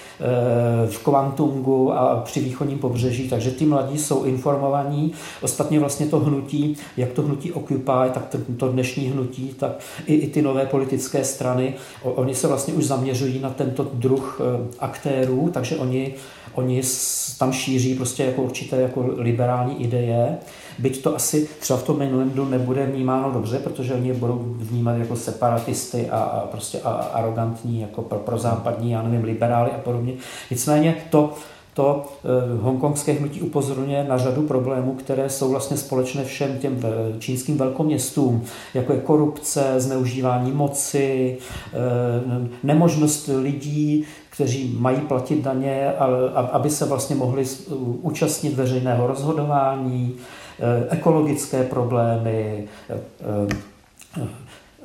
v 0.88 0.98
Kvantungu 0.98 1.92
a 1.92 2.20
při 2.24 2.40
východním 2.40 2.78
pobřeží, 2.78 3.28
takže 3.28 3.50
ty 3.50 3.64
mladí 3.64 3.98
jsou 3.98 4.24
informovaní. 4.24 5.12
Ostatně 5.42 5.80
vlastně 5.80 6.06
to 6.06 6.18
hnutí, 6.18 6.76
jak 6.96 7.12
to 7.12 7.22
hnutí 7.22 7.52
Occupy, 7.52 8.10
tak 8.14 8.36
to, 8.56 8.68
dnešní 8.68 9.06
hnutí, 9.06 9.54
tak 9.58 9.70
i, 10.06 10.14
i 10.14 10.26
ty 10.26 10.42
nové 10.42 10.66
politické 10.66 11.24
strany, 11.24 11.74
oni 12.02 12.34
se 12.34 12.48
vlastně 12.48 12.74
už 12.74 12.84
zaměřují 12.84 13.40
na 13.40 13.50
tento 13.50 13.90
druh 13.92 14.14
druh 14.14 14.40
eh, 14.40 14.74
aktérů, 14.78 15.50
takže 15.52 15.76
oni, 15.76 16.14
oni 16.54 16.82
tam 17.38 17.52
šíří 17.52 17.94
prostě 17.94 18.24
jako 18.24 18.42
určité 18.42 18.76
jako 18.76 19.04
liberální 19.16 19.82
ideje, 19.82 20.38
byť 20.78 21.02
to 21.02 21.16
asi 21.16 21.48
třeba 21.60 21.78
v 21.78 21.82
tom 21.82 21.98
mainlandu 21.98 22.44
nebude 22.44 22.86
vnímáno 22.86 23.32
dobře, 23.32 23.58
protože 23.58 23.94
oni 23.94 24.08
je 24.08 24.14
budou 24.14 24.38
vnímat 24.56 24.92
jako 24.92 25.16
separatisty 25.16 26.10
a, 26.10 26.18
a 26.18 26.46
prostě 26.46 26.80
a, 26.80 26.90
arrogantní, 26.90 27.80
jako 27.80 28.02
pro, 28.02 28.18
pro 28.18 28.38
západní, 28.38 28.90
já 28.90 29.02
nevím, 29.02 29.24
liberály 29.24 29.70
a 29.70 29.78
podobně. 29.78 30.12
Nicméně 30.50 30.96
to, 31.10 31.32
to 31.74 32.04
eh, 32.24 32.28
hongkongské 32.60 33.12
hnutí 33.12 33.40
upozorňuje 33.40 34.04
na 34.08 34.18
řadu 34.18 34.42
problémů, 34.42 34.94
které 34.94 35.30
jsou 35.30 35.50
vlastně 35.50 35.76
společné 35.76 36.24
všem 36.24 36.58
těm 36.58 36.80
čínským 37.18 37.58
velkoměstům, 37.58 38.44
jako 38.74 38.92
je 38.92 39.00
korupce, 39.00 39.74
zneužívání 39.76 40.52
moci, 40.52 41.38
eh, 41.66 42.48
nemožnost 42.62 43.30
lidí, 43.42 44.04
kteří 44.30 44.76
mají 44.78 45.00
platit 45.00 45.42
daně, 45.42 45.92
aby 46.52 46.70
se 46.70 46.84
vlastně 46.84 47.16
mohli 47.16 47.44
účastnit 48.02 48.54
veřejného 48.54 49.06
rozhodování, 49.06 50.14
eh, 50.16 50.43
ekologické 50.90 51.62
problémy, 51.62 52.68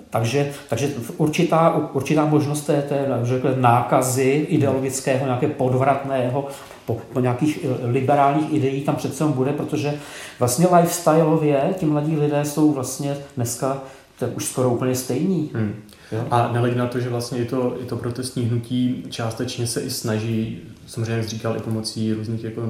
takže, 0.09 0.51
takže 0.69 0.89
určitá, 1.17 1.89
určitá 1.93 2.25
možnost 2.25 2.61
té, 2.61 2.81
té 2.81 3.07
řekl, 3.23 3.55
nákazy 3.55 4.45
ideologického, 4.49 5.25
nějaké 5.25 5.47
podvratného, 5.47 6.47
po, 6.85 6.97
po 7.13 7.19
nějakých 7.19 7.59
eh, 7.65 7.87
liberálních 7.87 8.53
ideí 8.53 8.81
tam 8.81 8.95
přece 8.95 9.25
bude, 9.25 9.53
protože 9.53 9.93
vlastně 10.39 10.67
lifestyleově 10.75 11.73
ti 11.77 11.85
mladí 11.85 12.15
lidé 12.15 12.45
jsou 12.45 12.71
vlastně 12.71 13.17
dneska 13.35 13.81
to 14.19 14.25
už 14.25 14.45
skoro 14.45 14.69
úplně 14.69 14.95
stejný. 14.95 15.51
Hmm. 15.53 15.75
Jo? 16.11 16.27
A 16.31 16.51
nehledě 16.53 16.75
na 16.75 16.87
to, 16.87 16.99
že 16.99 17.09
vlastně 17.09 17.39
i 17.39 17.45
to, 17.45 17.81
i 17.81 17.85
to 17.85 17.97
protestní 17.97 18.45
hnutí 18.45 19.03
částečně 19.09 19.67
se 19.67 19.81
i 19.81 19.89
snaží, 19.89 20.61
samozřejmě 20.87 21.13
jak 21.13 21.27
říkal, 21.27 21.57
i 21.57 21.59
pomocí 21.59 22.13
různých 22.13 22.43
jako 22.43 22.61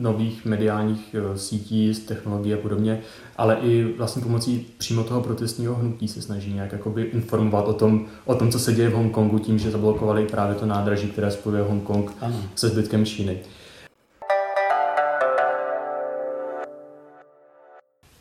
nových 0.00 0.44
mediálních 0.44 1.14
eh, 1.14 1.38
sítí, 1.38 1.94
technologií 1.94 2.54
a 2.54 2.56
podobně, 2.56 3.00
ale 3.36 3.56
i 3.62 3.94
vlastně 3.98 4.22
pomocí 4.22 4.66
přímo 4.78 5.04
toho 5.04 5.20
protestního 5.20 5.74
hnutí 5.74 6.08
se 6.08 6.22
snaží 6.22 6.52
nějak 6.52 6.72
jakoby 6.72 7.02
informovat 7.02 7.68
o 7.68 7.72
tom, 7.72 8.06
o 8.24 8.34
tom, 8.34 8.50
co 8.50 8.58
se 8.58 8.72
děje 8.72 8.88
v 8.88 8.94
Hongkongu 8.94 9.38
tím, 9.38 9.58
že 9.58 9.70
zablokovali 9.70 10.26
právě 10.26 10.54
to 10.54 10.66
nádraží, 10.66 11.08
které 11.08 11.30
spojuje 11.30 11.62
Hongkong 11.62 12.12
ano. 12.20 12.42
se 12.54 12.68
zbytkem 12.68 13.06
Číny. 13.06 13.38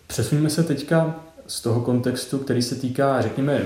Přesuneme 0.07 0.49
se 0.49 0.63
teďka 0.63 1.15
z 1.47 1.61
toho 1.61 1.81
kontextu, 1.81 2.37
který 2.37 2.61
se 2.61 2.75
týká, 2.75 3.21
řekněme, 3.21 3.65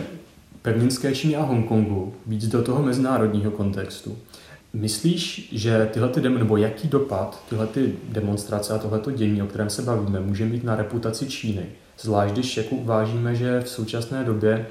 pevninské 0.63 1.15
Číny 1.15 1.35
a 1.35 1.43
Hongkongu, 1.43 2.13
víc 2.27 2.47
do 2.47 2.63
toho 2.63 2.83
mezinárodního 2.83 3.51
kontextu. 3.51 4.17
Myslíš, 4.73 5.49
že 5.51 5.89
tyhle 5.93 6.09
ty 6.09 6.21
nebo 6.21 6.57
jaký 6.57 6.87
dopad 6.87 7.43
tyhle 7.49 7.67
ty 7.67 7.95
demonstrace 8.09 8.73
a 8.73 8.77
tohleto 8.77 9.11
dění, 9.11 9.41
o 9.41 9.47
kterém 9.47 9.69
se 9.69 9.81
bavíme, 9.81 10.19
může 10.19 10.45
mít 10.45 10.63
na 10.63 10.75
reputaci 10.75 11.27
Číny? 11.27 11.65
Zvlášť, 11.99 12.33
když 12.33 12.57
jako 12.57 12.75
uvážíme, 12.75 13.35
že 13.35 13.61
v 13.61 13.69
současné 13.69 14.23
době 14.23 14.65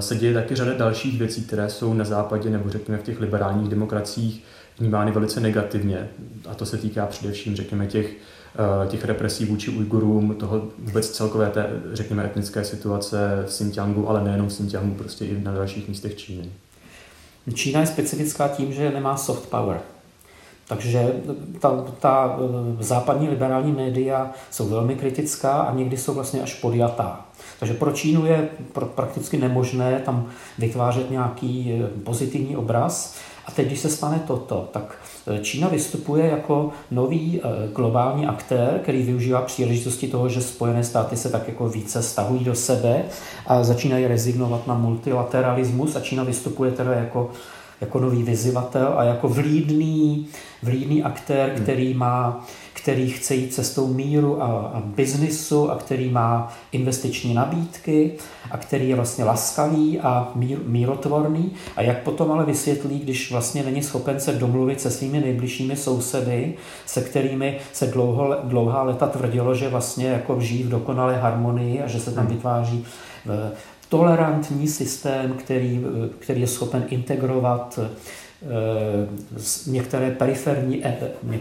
se 0.00 0.16
děje 0.16 0.34
taky 0.34 0.54
řada 0.54 0.74
dalších 0.74 1.18
věcí, 1.18 1.44
které 1.44 1.70
jsou 1.70 1.94
na 1.94 2.04
západě 2.04 2.50
nebo 2.50 2.70
řekněme 2.70 2.98
v 2.98 3.02
těch 3.02 3.20
liberálních 3.20 3.68
demokraciích 3.68 4.44
vnímány 4.78 5.12
velice 5.12 5.40
negativně. 5.40 6.08
A 6.48 6.54
to 6.54 6.66
se 6.66 6.76
týká 6.76 7.06
především, 7.06 7.56
řekněme, 7.56 7.86
těch 7.86 8.10
Eh, 8.54 8.88
těch 8.88 9.04
represí 9.04 9.44
vůči 9.44 9.70
Ujgurům, 9.70 10.34
toho 10.34 10.68
vůbec 10.78 11.10
celkové 11.10 11.50
té, 11.50 11.66
řekněme, 11.92 12.24
etnické 12.24 12.64
situace 12.64 13.44
v 13.46 13.48
Xinjiangu, 13.48 14.08
ale 14.08 14.24
nejenom 14.24 14.48
v 14.48 14.52
Xinjiangu, 14.52 14.94
prostě 14.94 15.24
i 15.24 15.40
na 15.40 15.52
dalších 15.52 15.88
místech 15.88 16.16
Číny. 16.16 16.50
Čína 17.54 17.80
je 17.80 17.86
specifická 17.86 18.48
tím, 18.48 18.72
že 18.72 18.90
nemá 18.90 19.16
soft 19.16 19.48
power. 19.50 19.80
Takže 20.68 21.12
ta, 21.60 21.84
ta 22.00 22.38
eh, 22.38 22.82
západní 22.82 23.28
liberální 23.28 23.72
média 23.72 24.30
jsou 24.50 24.68
velmi 24.68 24.94
kritická 24.94 25.52
a 25.52 25.74
někdy 25.74 25.96
jsou 25.96 26.14
vlastně 26.14 26.42
až 26.42 26.54
podjatá. 26.54 27.20
Takže 27.58 27.74
pro 27.74 27.92
Čínu 27.92 28.26
je 28.26 28.48
prakticky 28.94 29.36
nemožné 29.36 30.02
tam 30.04 30.26
vytvářet 30.58 31.10
nějaký 31.10 31.72
eh, 31.72 32.00
pozitivní 32.04 32.56
obraz. 32.56 33.16
A 33.46 33.50
teď, 33.50 33.66
když 33.66 33.80
se 33.80 33.88
stane 33.88 34.22
toto, 34.26 34.68
tak 34.72 34.98
Eh, 35.28 35.38
Čína 35.38 35.68
vystupuje 35.68 36.26
jako 36.26 36.70
nový 36.90 37.40
globální 37.74 38.26
aktér, 38.26 38.80
který 38.82 39.02
využívá 39.02 39.42
příležitosti 39.42 40.08
toho, 40.08 40.28
že 40.28 40.40
Spojené 40.40 40.84
státy 40.84 41.16
se 41.16 41.30
tak 41.30 41.48
jako 41.48 41.68
více 41.68 42.02
stahují 42.02 42.44
do 42.44 42.54
sebe 42.54 43.02
a 43.46 43.64
začínají 43.64 44.06
rezignovat 44.06 44.66
na 44.66 44.74
multilateralismus 44.74 45.96
a 45.96 46.00
Čína 46.00 46.24
vystupuje 46.24 46.70
teda 46.72 46.92
jako 46.92 47.30
jako 47.80 48.00
nový 48.00 48.22
vyzivatel 48.22 48.94
a 48.96 49.04
jako 49.04 49.28
vlídný, 49.28 50.26
vlídný 50.62 51.02
aktér, 51.02 51.48
hmm. 51.48 51.62
který 51.62 51.94
má 51.94 52.46
který 52.82 53.10
chce 53.10 53.34
jít 53.34 53.54
cestou 53.54 53.86
míru 53.86 54.42
a, 54.42 54.46
a 54.46 54.80
biznisu 54.80 55.70
a 55.70 55.76
který 55.76 56.10
má 56.10 56.52
investiční 56.72 57.34
nabídky 57.34 58.12
a 58.50 58.58
který 58.58 58.88
je 58.88 58.96
vlastně 58.96 59.24
laskavý 59.24 60.00
a 60.00 60.32
mír, 60.34 60.58
mírotvorný 60.66 61.52
a 61.76 61.82
jak 61.82 62.02
potom 62.02 62.32
ale 62.32 62.44
vysvětlí, 62.44 62.98
když 62.98 63.32
vlastně 63.32 63.62
není 63.62 63.82
schopen 63.82 64.20
se 64.20 64.32
domluvit 64.32 64.80
se 64.80 64.90
svými 64.90 65.20
nejbližšími 65.20 65.76
sousedy, 65.76 66.54
se 66.86 67.00
kterými 67.00 67.58
se 67.72 67.86
dlouho, 67.86 68.36
dlouhá 68.44 68.82
leta 68.82 69.06
tvrdilo, 69.06 69.54
že 69.54 69.68
vlastně 69.68 70.06
jako 70.06 70.40
žijí 70.40 70.62
v 70.62 70.68
dokonalé 70.68 71.16
harmonii 71.16 71.82
a 71.82 71.86
že 71.86 72.00
se 72.00 72.12
tam 72.12 72.26
hmm. 72.26 72.34
vytváří 72.34 72.84
eh, 73.30 73.52
tolerantní 73.88 74.68
systém, 74.68 75.32
který, 75.32 75.84
eh, 75.84 76.08
který 76.18 76.40
je 76.40 76.46
schopen 76.46 76.84
integrovat 76.88 77.78
Eh, 78.42 79.08
některé 79.66 80.10
periferní, 80.10 80.86
eh, 80.86 80.96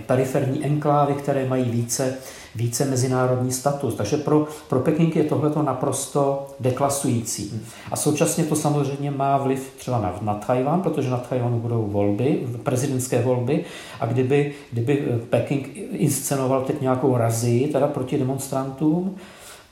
periferní 0.05 0.65
enklávy, 0.65 1.13
které 1.13 1.49
mají 1.49 1.63
více, 1.63 2.17
více 2.55 2.85
mezinárodní 2.85 3.51
status. 3.51 3.95
Takže 3.95 4.17
pro, 4.17 4.47
pro 4.69 4.79
Peking 4.79 5.15
je 5.15 5.23
tohleto 5.23 5.63
naprosto 5.63 6.47
deklasující. 6.59 7.61
A 7.91 7.95
současně 7.95 8.43
to 8.43 8.55
samozřejmě 8.55 9.11
má 9.11 9.37
vliv 9.37 9.73
třeba 9.77 10.01
na, 10.01 10.15
na 10.21 10.33
Tajvan, 10.33 10.81
protože 10.81 11.09
na 11.09 11.17
Tajvanu 11.17 11.59
budou 11.59 11.85
volby, 11.85 12.47
prezidentské 12.63 13.21
volby 13.21 13.65
a 13.99 14.05
kdyby, 14.05 14.53
kdyby 14.71 15.05
Peking 15.29 15.69
inscenoval 15.91 16.61
teď 16.61 16.81
nějakou 16.81 17.17
razii 17.17 17.67
teda 17.67 17.87
proti 17.87 18.17
demonstrantům, 18.17 19.17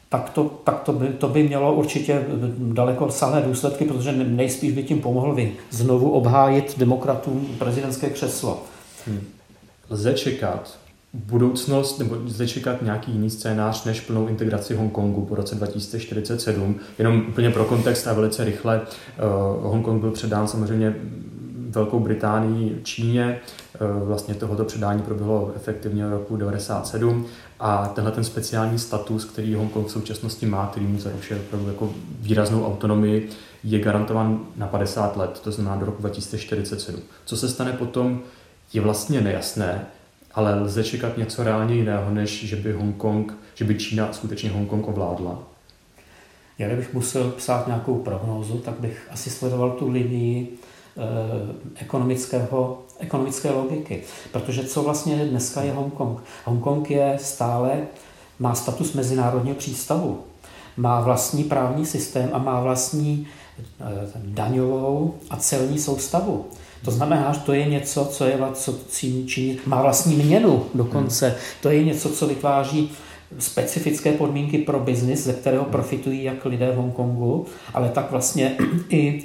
tak 0.10 0.30
to, 0.30 0.44
tak 0.64 0.80
to, 0.80 0.94
by, 0.94 1.08
to 1.08 1.28
by 1.28 1.44
mělo 1.44 1.76
určitě 1.76 2.26
daleko 2.58 3.12
sáhlé 3.12 3.42
důsledky, 3.42 3.86
protože 3.86 4.12
nejspíš 4.12 4.72
by 4.72 4.84
tím 4.84 5.02
pomohl 5.02 5.36
vy 5.36 5.54
znovu 5.70 6.12
obhájit 6.12 6.80
demokratům 6.80 7.48
prezidentské 7.60 8.10
křeslo. 8.10 8.64
Hmm. 9.08 9.22
Lze 9.90 10.14
čekat, 10.14 10.78
budoucnost, 11.14 12.00
nebo 12.00 12.18
zde 12.26 12.48
čekat 12.48 12.82
nějaký 12.82 13.12
jiný 13.12 13.30
scénář 13.30 13.86
než 13.86 14.02
plnou 14.02 14.28
integraci 14.28 14.76
Hongkongu 14.76 15.26
po 15.26 15.36
roce 15.36 15.56
2047. 15.56 16.76
Jenom 17.00 17.26
úplně 17.30 17.50
pro 17.50 17.66
kontext 17.66 18.08
a 18.08 18.14
velice 18.14 18.44
rychle. 18.44 18.82
Uh, 18.82 19.72
Hongkong 19.72 20.02
byl 20.02 20.12
předán 20.12 20.48
samozřejmě 20.48 20.96
Velkou 21.70 22.00
Británii, 22.00 22.80
Číně. 22.84 23.40
Uh, 23.82 24.08
vlastně 24.08 24.36
tohoto 24.36 24.66
předání 24.66 25.02
proběhlo 25.02 25.52
efektivně 25.56 26.08
v 26.08 26.10
roku 26.10 26.38
1997 26.38 27.26
a 27.60 27.88
tenhle 27.88 28.12
ten 28.12 28.24
speciální 28.24 28.80
status, 28.80 29.26
který 29.26 29.56
Hongkong 29.56 29.88
v 29.88 29.92
současnosti 29.92 30.46
má, 30.46 30.68
který 30.68 30.88
mu 30.88 31.00
zaručuje 31.00 31.40
opravdu 31.40 31.68
jako 31.68 31.94
výraznou 32.20 32.66
autonomii, 32.66 33.30
je 33.64 33.80
garantovan 33.80 34.40
na 34.56 34.68
50 34.68 35.18
let, 35.18 35.40
to 35.44 35.52
znamená 35.52 35.76
do 35.76 35.86
roku 35.86 36.02
2047. 36.02 37.00
Co 37.26 37.38
se 37.38 37.50
stane 37.50 37.74
potom, 37.74 38.22
je 38.74 38.82
vlastně 38.82 39.22
nejasné, 39.22 39.86
ale 40.34 40.60
lze 40.62 40.84
čekat 40.84 41.18
něco 41.18 41.44
reálně 41.44 41.76
jiného, 41.76 42.12
než 42.14 42.46
že 42.46 42.56
by 42.56 42.74
Hongkong, 42.74 43.34
že 43.56 43.66
by 43.66 43.76
Čína 43.76 44.14
skutečně 44.14 44.50
Hongkong 44.50 44.88
ovládla. 44.88 45.44
Já 46.60 46.68
kdybych 46.68 46.94
musel 46.94 47.32
psát 47.32 47.68
nějakou 47.68 47.96
prognózu, 47.96 48.58
tak 48.58 48.80
bych 48.80 49.08
asi 49.12 49.30
sledoval 49.30 49.72
tu 49.72 49.90
linii 49.90 50.48
eh, 50.54 50.75
ekonomického, 51.76 52.80
ekonomické 53.00 53.52
logiky. 53.52 54.04
Protože 54.32 54.64
co 54.64 54.84
vlastně 54.84 55.26
dneska 55.26 55.62
je 55.62 55.74
Hongkong? 55.74 56.20
Hongkong 56.46 56.92
je 56.92 57.18
stále, 57.22 57.82
má 58.40 58.56
status 58.56 58.94
mezinárodního 58.94 59.56
přístavu, 59.56 60.20
má 60.78 61.02
vlastní 61.02 61.44
právní 61.44 61.86
systém 61.86 62.30
a 62.34 62.38
má 62.38 62.62
vlastní 62.62 63.28
eh, 63.60 63.84
daňovou 64.16 65.14
a 65.30 65.38
celní 65.38 65.80
soustavu. 65.80 66.46
To 66.86 66.92
znamená, 66.92 67.34
že 67.34 67.40
to 67.40 67.54
je 67.54 67.66
něco, 67.66 68.06
co, 68.06 68.26
je, 68.26 68.40
co 68.54 68.76
činí, 69.26 69.60
má 69.66 69.82
vlastní 69.82 70.16
měnu 70.16 70.66
dokonce. 70.74 71.28
Hmm. 71.28 71.38
To 71.62 71.70
je 71.70 71.84
něco, 71.84 72.10
co 72.10 72.28
vytváří 72.28 72.92
specifické 73.40 74.12
podmínky 74.12 74.58
pro 74.58 74.80
biznis, 74.80 75.24
ze 75.24 75.34
kterého 75.34 75.66
profitují 75.66 76.24
jak 76.24 76.46
lidé 76.46 76.72
v 76.72 76.76
Hongkongu, 76.76 77.46
ale 77.74 77.90
tak 77.90 78.12
vlastně 78.12 78.58
i 78.90 79.24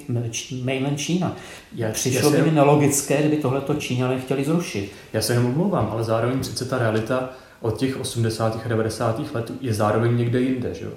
mainland 0.64 0.98
Čína. 0.98 1.36
Já, 1.74 1.90
Přišlo 1.90 2.30
by 2.30 2.42
mi 2.42 2.50
nelogické, 2.50 3.16
kdyby 3.16 3.36
tohleto 3.36 3.74
Číňané 3.74 4.20
chtěli 4.20 4.44
zrušit. 4.44 4.92
Já 5.12 5.22
se 5.22 5.32
jenom 5.32 5.46
omlouvám, 5.46 5.88
ale 5.92 6.04
zároveň 6.04 6.40
přece 6.40 6.64
ta 6.64 6.78
realita 6.78 7.30
od 7.60 7.78
těch 7.78 8.00
80. 8.00 8.60
a 8.64 8.68
90. 8.68 9.34
let 9.34 9.52
je 9.60 9.74
zároveň 9.74 10.16
někde 10.16 10.40
jinde. 10.40 10.74
Že 10.74 10.84
jo? 10.84 10.90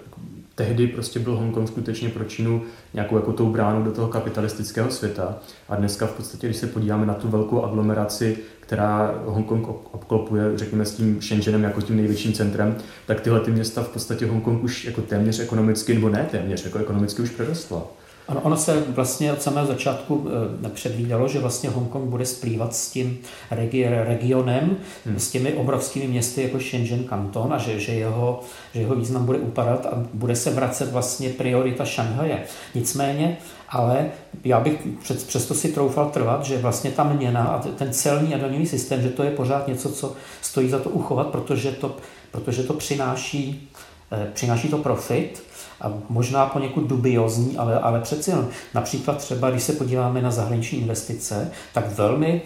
Tehdy 0.55 0.87
prostě 0.87 1.19
byl 1.19 1.35
Hongkong 1.35 1.67
skutečně 1.67 2.09
pro 2.09 2.23
Čínu 2.23 2.61
nějakou 2.93 3.15
jako 3.15 3.33
tou 3.33 3.49
bránou 3.49 3.83
do 3.83 3.91
toho 3.91 4.07
kapitalistického 4.07 4.91
světa. 4.91 5.37
A 5.69 5.75
dneska 5.75 6.07
v 6.07 6.11
podstatě, 6.11 6.47
když 6.47 6.57
se 6.57 6.67
podíváme 6.67 7.05
na 7.05 7.13
tu 7.13 7.27
velkou 7.27 7.63
aglomeraci, 7.63 8.37
která 8.59 9.21
Hongkong 9.25 9.67
obklopuje, 9.67 10.57
řekněme, 10.57 10.85
s 10.85 10.95
tím 10.95 11.21
Shenzhenem 11.21 11.63
jako 11.63 11.81
tím 11.81 11.97
největším 11.97 12.33
centrem, 12.33 12.75
tak 13.05 13.21
tyhle 13.21 13.39
ty 13.39 13.51
města 13.51 13.83
v 13.83 13.89
podstatě 13.89 14.25
Hongkong 14.25 14.63
už 14.63 14.85
jako 14.85 15.01
téměř 15.01 15.39
ekonomicky, 15.39 15.93
nebo 15.93 16.09
ne 16.09 16.27
téměř, 16.31 16.65
jako 16.65 16.77
ekonomicky 16.77 17.21
už 17.21 17.29
přerostla. 17.29 17.83
Ano, 18.27 18.41
ono 18.43 18.57
se 18.57 18.83
vlastně 18.87 19.33
od 19.33 19.41
samého 19.41 19.67
začátku 19.67 20.27
eh, 20.65 20.69
předvídalo, 20.69 21.27
že 21.27 21.39
vlastně 21.39 21.69
Hongkong 21.69 22.09
bude 22.09 22.25
splývat 22.25 22.75
s 22.75 22.91
tím 22.91 23.19
regi- 23.51 24.03
regionem, 24.03 24.77
hmm. 25.05 25.19
s 25.19 25.31
těmi 25.31 25.53
obrovskými 25.53 26.07
městy 26.07 26.43
jako 26.43 26.59
Shenzhen, 26.59 27.03
Kanton 27.03 27.53
a 27.53 27.57
že, 27.57 27.79
že, 27.79 27.93
jeho, 27.93 28.41
že 28.73 28.79
jeho 28.79 28.95
význam 28.95 29.25
bude 29.25 29.37
upadat 29.37 29.85
a 29.85 30.03
bude 30.13 30.35
se 30.35 30.51
vracet 30.51 30.91
vlastně 30.91 31.29
priorita 31.29 31.85
Šanghaje. 31.85 32.43
Nicméně, 32.75 33.37
ale 33.69 34.11
já 34.43 34.59
bych 34.59 34.87
před, 35.01 35.27
přesto 35.27 35.53
si 35.53 35.71
troufal 35.71 36.09
trvat, 36.09 36.45
že 36.45 36.57
vlastně 36.57 36.91
ta 36.91 37.03
měna 37.03 37.43
a 37.43 37.59
ten 37.59 37.93
celní 37.93 38.35
a 38.35 38.37
daňový 38.37 38.65
systém, 38.65 39.01
že 39.01 39.09
to 39.09 39.23
je 39.23 39.31
pořád 39.31 39.67
něco, 39.67 39.91
co 39.91 40.13
stojí 40.41 40.69
za 40.69 40.79
to 40.79 40.89
uchovat, 40.89 41.27
protože 41.27 41.71
to, 41.71 41.97
protože 42.31 42.63
to 42.63 42.73
přináší, 42.73 43.69
eh, 44.11 44.31
přináší 44.33 44.69
to 44.69 44.77
profit, 44.77 45.43
a 45.81 45.91
možná 46.09 46.45
poněkud 46.45 46.87
dubiozní, 46.87 47.57
ale, 47.57 47.79
ale 47.79 48.01
přeci 48.01 48.29
jen. 48.29 48.47
Například 48.73 49.17
třeba, 49.17 49.49
když 49.49 49.63
se 49.63 49.73
podíváme 49.73 50.21
na 50.21 50.31
zahraniční 50.31 50.79
investice, 50.79 51.51
tak 51.73 51.95
velmi 51.95 52.41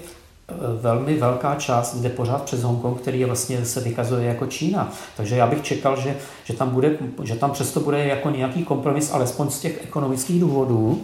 velmi 0.82 1.18
velká 1.18 1.56
část 1.56 1.96
jde 1.96 2.10
pořád 2.10 2.44
přes 2.44 2.64
Hongkong, 2.64 3.02
který 3.02 3.20
je 3.20 3.26
vlastně 3.26 3.66
se 3.66 3.80
vykazuje 3.80 4.28
jako 4.28 4.46
Čína. 4.46 4.92
Takže 5.18 5.36
já 5.36 5.48
bych 5.48 5.62
čekal, 5.62 6.02
že, 6.02 6.16
že, 6.48 6.54
tam, 6.54 6.70
bude, 6.70 6.98
že 7.24 7.36
tam 7.36 7.52
přesto 7.52 7.80
bude 7.80 8.06
jako 8.06 8.30
nějaký 8.30 8.64
kompromis, 8.64 9.12
alespoň 9.12 9.50
z 9.50 9.60
těch 9.60 9.84
ekonomických 9.84 10.42
důvodů, 10.42 11.02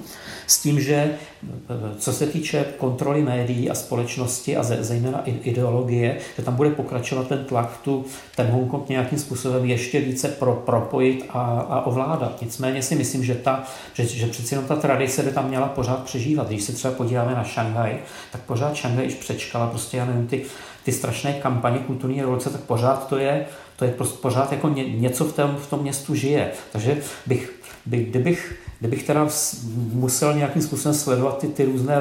s 0.48 0.62
tím, 0.62 0.80
že 0.82 1.14
co 1.98 2.14
se 2.14 2.28
týče 2.28 2.66
kontroly 2.78 3.22
médií 3.22 3.70
a 3.70 3.76
společnosti 3.76 4.58
a 4.58 4.64
zejména 4.64 5.22
ideologie, 5.26 6.18
že 6.38 6.44
tam 6.44 6.56
bude 6.56 6.70
pokračovat 6.70 7.28
ten 7.28 7.46
tlak 7.46 7.78
tu, 7.84 8.06
ten 8.36 8.48
Hongkong 8.48 8.90
nějakým 8.90 9.20
způsobem 9.20 9.66
ještě 9.66 10.00
více 10.00 10.28
pro, 10.28 10.54
propojit 10.54 11.26
a, 11.30 11.40
a 11.70 11.86
ovládat. 11.86 12.42
Nicméně 12.42 12.82
si 12.82 12.96
myslím, 12.96 13.24
že, 13.24 13.36
ta, 13.36 13.64
že, 13.94 14.06
že 14.06 14.28
přeci 14.28 14.56
jenom 14.56 14.68
ta 14.68 14.76
tradice 14.76 15.24
by 15.24 15.32
tam 15.32 15.48
měla 15.48 15.68
pořád 15.68 16.04
přežívat. 16.04 16.48
Když 16.48 16.64
se 16.64 16.74
třeba 16.74 16.94
podíváme 16.94 17.36
na 17.36 17.44
Šanghaj, 17.44 17.98
tak 18.32 18.42
pořád 18.42 18.76
Šanghaj 18.76 19.06
již 19.06 19.16
přečkala 19.16 19.68
prostě, 19.68 19.98
já 19.98 20.06
nevím, 20.06 20.28
ty, 20.28 20.46
ty 20.84 20.92
strašné 20.92 21.34
kampaně 21.34 21.80
kulturní 21.80 22.22
revoluce, 22.22 22.50
tak 22.50 22.62
pořád 22.62 23.08
to 23.08 23.18
je, 23.18 23.46
je 23.84 23.92
prostě 23.92 24.18
pořád 24.22 24.52
jako 24.52 24.70
ně, 24.70 24.84
něco 24.84 25.26
v 25.26 25.34
tom, 25.34 25.56
v 25.56 25.70
tom 25.70 25.80
městu 25.80 26.16
žije. 26.16 26.52
Takže 26.72 26.98
bych, 27.26 27.54
by, 27.86 28.04
kdybych 28.04 28.64
kdybych 28.84 29.04
teda 29.04 29.28
musel 29.94 30.34
nějakým 30.34 30.62
způsobem 30.62 30.94
sledovat 30.94 31.38
ty, 31.38 31.48
ty, 31.48 31.66
různé, 31.66 31.96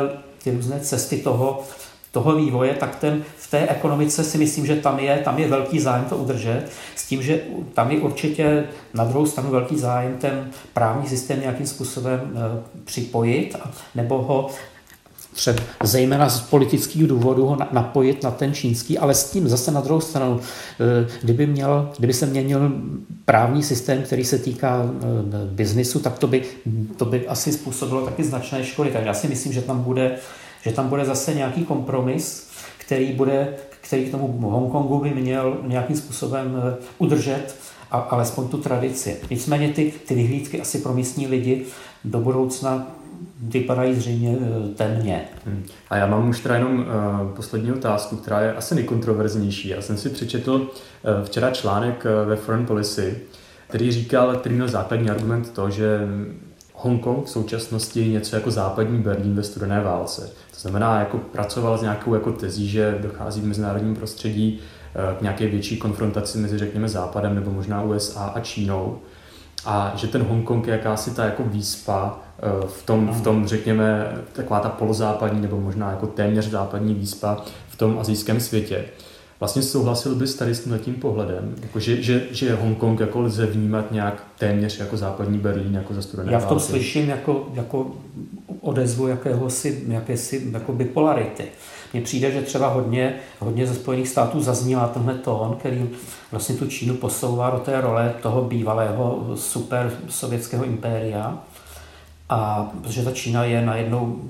ty 0.44 0.50
různé 0.50 0.80
cesty 0.80 1.16
toho, 1.16 1.62
toho 2.10 2.36
vývoje, 2.36 2.74
tak 2.74 2.96
ten 2.96 3.24
v 3.38 3.50
té 3.50 3.68
ekonomice 3.68 4.24
si 4.24 4.38
myslím, 4.38 4.66
že 4.66 4.76
tam 4.76 4.98
je, 4.98 5.18
tam 5.18 5.38
je 5.38 5.48
velký 5.48 5.80
zájem 5.80 6.04
to 6.04 6.16
udržet, 6.16 6.66
s 6.96 7.06
tím, 7.06 7.22
že 7.22 7.40
tam 7.74 7.90
je 7.90 8.00
určitě 8.00 8.64
na 8.94 9.04
druhou 9.04 9.26
stranu 9.26 9.50
velký 9.50 9.78
zájem 9.78 10.16
ten 10.20 10.50
právní 10.72 11.08
systém 11.08 11.40
nějakým 11.40 11.66
způsobem 11.66 12.20
e, 12.20 12.62
připojit, 12.84 13.56
nebo 13.94 14.22
ho 14.22 14.50
třeba 15.32 15.62
zejména 15.82 16.28
z 16.28 16.40
politických 16.40 17.06
důvodů 17.06 17.46
ho 17.46 17.56
napojit 17.72 18.22
na 18.22 18.30
ten 18.30 18.54
čínský, 18.54 18.98
ale 18.98 19.14
s 19.14 19.30
tím 19.30 19.48
zase 19.48 19.70
na 19.70 19.80
druhou 19.80 20.00
stranu, 20.00 20.40
eh, 20.80 21.08
kdyby, 21.22 21.46
měl, 21.46 21.90
kdyby 21.98 22.12
se 22.12 22.26
měnil 22.26 22.72
právní 23.24 23.62
systém, 23.62 24.02
který 24.02 24.24
se 24.24 24.38
týká 24.38 24.82
eh, 24.84 25.06
biznisu, 25.46 26.00
tak 26.00 26.18
to 26.18 26.26
by, 26.26 26.42
to 26.96 27.04
by 27.04 27.28
asi 27.28 27.52
způsobilo 27.52 28.04
taky 28.04 28.24
značné 28.24 28.64
škody. 28.64 28.90
Tak 28.90 29.04
já 29.04 29.14
si 29.14 29.28
myslím, 29.28 29.52
že 29.52 29.62
tam 29.62 29.82
bude, 29.82 30.18
že 30.62 30.72
tam 30.72 30.88
bude 30.88 31.04
zase 31.04 31.34
nějaký 31.34 31.64
kompromis, 31.64 32.48
který, 32.78 33.12
bude, 33.12 33.54
který 33.80 34.04
k 34.04 34.10
tomu 34.10 34.50
Hongkongu 34.50 34.98
by 34.98 35.10
měl 35.10 35.56
nějakým 35.66 35.96
způsobem 35.96 36.56
eh, 36.56 36.84
udržet 36.98 37.56
a, 37.90 37.98
alespoň 37.98 38.48
tu 38.48 38.58
tradici. 38.58 39.16
Nicméně 39.30 39.68
ty, 39.68 39.92
ty 40.06 40.14
vyhlídky 40.14 40.60
asi 40.60 40.78
pro 40.78 40.94
místní 40.94 41.26
lidi 41.26 41.64
do 42.04 42.18
budoucna 42.18 42.86
vypadají 43.42 43.94
zřejmě 43.94 44.38
eh, 44.40 44.74
temně. 44.74 45.24
Hmm. 45.46 45.64
A 45.90 45.96
já 45.96 46.06
mám 46.06 46.28
už 46.28 46.40
teda 46.40 46.54
jenom 46.54 46.78
uh, 46.78 47.28
poslední 47.36 47.72
otázku, 47.72 48.16
která 48.16 48.40
je 48.40 48.54
asi 48.54 48.74
nejkontroverznější. 48.74 49.68
Já 49.68 49.82
jsem 49.82 49.96
si 49.96 50.08
přečetl 50.08 50.54
uh, 50.54 50.68
včera 51.24 51.50
článek 51.50 52.06
ve 52.26 52.36
Foreign 52.36 52.66
Policy, 52.66 53.18
který 53.68 53.92
říkal, 53.92 54.36
který 54.36 54.54
měl 54.54 54.68
základní 54.68 55.10
argument 55.10 55.50
to, 55.50 55.70
že 55.70 56.00
Hongkong 56.74 57.26
v 57.26 57.30
současnosti 57.30 58.00
je 58.00 58.08
něco 58.08 58.36
jako 58.36 58.50
západní 58.50 58.98
Berlín 58.98 59.34
ve 59.34 59.42
studené 59.42 59.80
válce. 59.80 60.30
To 60.50 60.60
znamená, 60.60 60.98
jako 60.98 61.18
pracoval 61.18 61.78
s 61.78 61.82
nějakou 61.82 62.14
jako 62.14 62.32
tezí, 62.32 62.68
že 62.68 62.98
dochází 63.02 63.40
v 63.40 63.46
mezinárodním 63.46 63.96
prostředí 63.96 64.60
k 65.18 65.22
nějaké 65.22 65.46
větší 65.46 65.76
konfrontaci 65.76 66.38
mezi, 66.38 66.58
řekněme, 66.58 66.88
Západem 66.88 67.34
nebo 67.34 67.50
možná 67.50 67.82
USA 67.82 68.24
a 68.24 68.40
Čínou. 68.40 68.98
A 69.64 69.92
že 69.96 70.06
ten 70.06 70.22
Hongkong 70.22 70.66
je 70.66 70.72
jakási 70.72 71.10
ta 71.10 71.24
jako 71.24 71.42
výspa 71.46 72.20
Eh, 72.31 72.31
v 72.66 72.82
tom, 72.82 73.08
v 73.08 73.22
tom, 73.22 73.46
řekněme, 73.46 74.12
taková 74.32 74.60
ta 74.60 74.68
polozápadní 74.68 75.40
nebo 75.40 75.60
možná 75.60 75.90
jako 75.90 76.06
téměř 76.06 76.50
západní 76.50 76.94
výspa 76.94 77.44
v 77.68 77.76
tom 77.76 77.98
azijském 77.98 78.40
světě. 78.40 78.84
Vlastně 79.40 79.62
souhlasil 79.62 80.14
bys 80.14 80.34
tady 80.34 80.54
s 80.54 80.78
tím 80.78 80.94
pohledem, 80.94 81.54
jako 81.62 81.80
že, 81.80 82.02
že, 82.02 82.26
že 82.30 82.54
Hongkong 82.54 83.00
jako 83.00 83.20
lze 83.20 83.46
vnímat 83.46 83.92
nějak 83.92 84.22
téměř 84.38 84.78
jako 84.78 84.96
západní 84.96 85.38
Berlín, 85.38 85.74
jako 85.74 85.94
za 85.94 86.02
studené 86.02 86.32
Já 86.32 86.38
v 86.38 86.46
tom 86.46 86.58
války. 86.58 86.72
slyším 86.72 87.08
jako, 87.08 87.48
jako 87.54 87.86
odezvu 88.60 89.08
jakéhosi, 89.08 89.84
jakési 89.88 90.50
jako 90.52 90.72
bipolarity. 90.72 91.44
Mně 91.92 92.02
přijde, 92.02 92.30
že 92.30 92.42
třeba 92.42 92.68
hodně, 92.68 93.14
hodně 93.38 93.66
ze 93.66 93.74
Spojených 93.74 94.08
států 94.08 94.40
zaznívá 94.40 94.88
tenhle 94.88 95.14
tón, 95.14 95.56
který 95.58 95.90
vlastně 96.30 96.54
tu 96.54 96.66
Čínu 96.66 96.94
posouvá 96.94 97.50
do 97.50 97.58
té 97.58 97.80
role 97.80 98.14
toho 98.22 98.42
bývalého 98.42 99.30
super 99.34 99.92
sovětského 100.08 100.64
impéria 100.64 101.38
a 102.28 102.70
protože 102.82 103.02
ta 103.02 103.12
Čína 103.12 103.44
je 103.44 103.66
najednou 103.66 104.22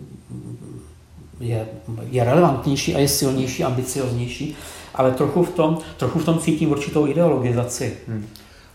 je, 1.42 1.66
je 2.10 2.24
relevantnější 2.24 2.94
a 2.94 2.98
je 2.98 3.08
silnější, 3.08 3.64
ambicioznější, 3.64 4.56
ale 4.94 5.10
trochu 5.10 5.44
v 5.44 5.50
tom, 5.50 5.78
trochu 5.96 6.18
v 6.18 6.24
tom 6.24 6.38
cítím 6.38 6.70
určitou 6.70 7.06
ideologizaci. 7.06 7.96
Hmm. 8.08 8.26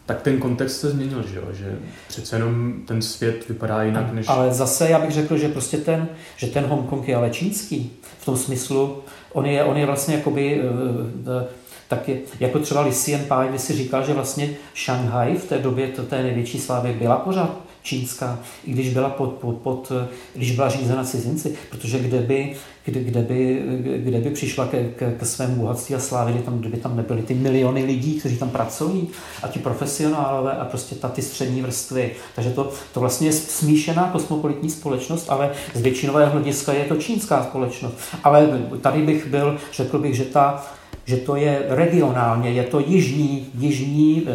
Tak 0.06 0.22
ten 0.22 0.40
kontext 0.40 0.80
se 0.80 0.90
změnil, 0.90 1.24
že 1.28 1.36
jo? 1.36 1.44
že 1.54 1.80
přece 2.08 2.36
jenom 2.36 2.74
ten 2.88 3.02
svět 3.02 3.48
vypadá 3.50 3.84
jinak 3.84 4.14
než... 4.14 4.26
Ale 4.30 4.54
zase 4.54 4.90
já 4.90 5.00
bych 5.00 5.12
řekl, 5.12 5.38
že 5.38 5.50
prostě 5.50 5.78
ten, 5.78 6.08
že 6.38 6.48
ten 6.48 6.66
Hongkong 6.66 7.08
je 7.08 7.16
ale 7.16 7.30
čínský. 7.30 7.92
V 8.20 8.26
tom 8.26 8.38
smyslu, 8.38 9.04
on 9.34 9.46
je, 9.46 9.64
on 9.64 9.78
je 9.78 9.86
vlastně 9.86 10.16
jakoby, 10.16 10.62
eh, 10.62 11.44
eh, 11.44 11.48
tak 11.88 12.10
je, 12.10 12.20
jako 12.40 12.60
třeba 12.60 12.82
Li 12.82 12.90
Xianpai 12.90 13.50
by 13.50 13.60
si 13.60 13.74
říkal, 13.74 14.06
že 14.06 14.14
vlastně 14.14 14.50
Šanghaj 14.74 15.36
v 15.36 15.46
té 15.46 15.58
době 15.58 15.88
to 15.88 16.04
té 16.04 16.24
největší 16.24 16.60
slávy 16.60 16.96
byla 17.00 17.16
pořád 17.16 17.67
čínská, 17.88 18.40
i 18.66 18.72
když 18.72 18.94
byla, 18.94 19.10
pod, 19.10 19.34
pod, 19.34 19.56
pod, 19.56 19.92
když 20.36 20.52
byla 20.52 20.70
řízena 20.70 21.04
cizinci, 21.04 21.56
protože 21.70 22.00
kde 22.00 22.20
by, 22.20 22.56
kde, 22.86 23.00
kde 23.00 23.22
by, 23.22 23.62
kde 23.98 24.20
by 24.20 24.30
přišla 24.30 24.68
ke, 24.68 24.84
ke, 24.84 25.12
ke 25.12 25.26
svému 25.26 25.56
bohatství 25.56 25.96
a 25.96 26.00
slávě, 26.00 26.34
kdyby 26.34 26.46
tam, 26.46 26.60
kdyby 26.60 26.78
tam 26.78 26.98
nebyly 26.98 27.22
ty 27.22 27.34
miliony 27.34 27.84
lidí, 27.84 28.20
kteří 28.20 28.38
tam 28.38 28.50
pracují 28.50 29.08
a 29.44 29.48
ti 29.48 29.60
profesionálové 29.60 30.52
a 30.52 30.66
prostě 30.66 30.96
ta, 30.96 31.10
ty 31.10 31.22
střední 31.22 31.62
vrstvy. 31.62 32.12
Takže 32.36 32.50
to, 32.50 32.72
to 32.94 33.00
vlastně 33.00 33.28
je 33.28 33.34
smíšená 33.34 34.10
kosmopolitní 34.12 34.70
společnost, 34.70 35.26
ale 35.30 35.52
z 35.74 35.82
většinového 35.82 36.32
hlediska 36.32 36.74
je 36.74 36.86
to 36.86 36.96
čínská 36.96 37.44
společnost. 37.44 37.96
Ale 38.24 38.70
tady 38.82 39.02
bych 39.02 39.28
byl, 39.28 39.58
řekl 39.74 40.00
bych, 40.00 40.16
že 40.16 40.26
ta 40.26 40.66
že 41.08 41.18
to 41.18 41.36
je 41.36 41.66
regionálně, 41.68 42.50
je 42.50 42.64
to 42.64 42.80
jižní, 42.80 43.48
jižní, 43.58 44.28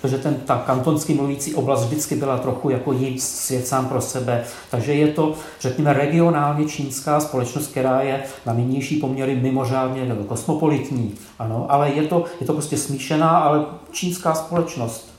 protože 0.00 0.18
ten, 0.18 0.34
ta 0.34 0.62
kantonsky 0.66 1.14
mluvící 1.14 1.54
oblast 1.54 1.84
vždycky 1.84 2.16
byla 2.16 2.38
trochu 2.38 2.70
jako 2.70 2.92
jiný 2.92 3.20
svět 3.20 3.66
sám 3.66 3.88
pro 3.88 4.00
sebe, 4.00 4.44
takže 4.70 4.94
je 4.94 5.08
to, 5.08 5.34
řekněme, 5.60 5.92
regionálně 5.92 6.66
čínská 6.66 7.20
společnost, 7.20 7.70
která 7.70 8.00
je 8.00 8.22
na 8.46 8.52
nynější 8.52 8.96
poměry 8.96 9.34
mimořádně 9.36 10.04
nebo 10.04 10.24
kosmopolitní, 10.24 11.14
ano, 11.38 11.66
ale 11.68 11.90
je 11.90 12.02
to, 12.02 12.24
je 12.40 12.46
to 12.46 12.52
prostě 12.52 12.76
smíšená, 12.76 13.30
ale 13.30 13.64
čínská 13.90 14.34
společnost 14.34 15.14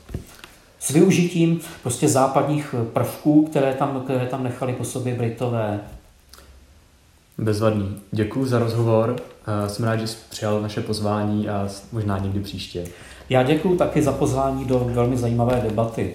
s 0.78 0.90
využitím 0.90 1.60
prostě 1.82 2.08
západních 2.08 2.74
prvků, 2.92 3.46
které 3.46 3.74
tam, 3.74 4.00
které 4.00 4.26
tam 4.26 4.42
nechali 4.42 4.72
po 4.72 4.84
sobě 4.84 5.14
Britové. 5.14 5.80
Bezvadný. 7.38 7.96
Děkuji 8.12 8.46
za 8.46 8.58
rozhovor. 8.58 9.16
Jsem 9.66 9.84
rád, 9.84 9.96
že 9.96 10.06
jsi 10.06 10.16
přijal 10.30 10.62
naše 10.62 10.80
pozvání 10.80 11.48
a 11.48 11.68
možná 11.92 12.18
někdy 12.18 12.40
příště. 12.40 12.84
Já 13.30 13.42
děkuji 13.42 13.76
taky 13.76 14.02
za 14.02 14.12
pozvání 14.12 14.64
do 14.64 14.78
velmi 14.78 15.16
zajímavé 15.16 15.60
debaty. 15.60 16.14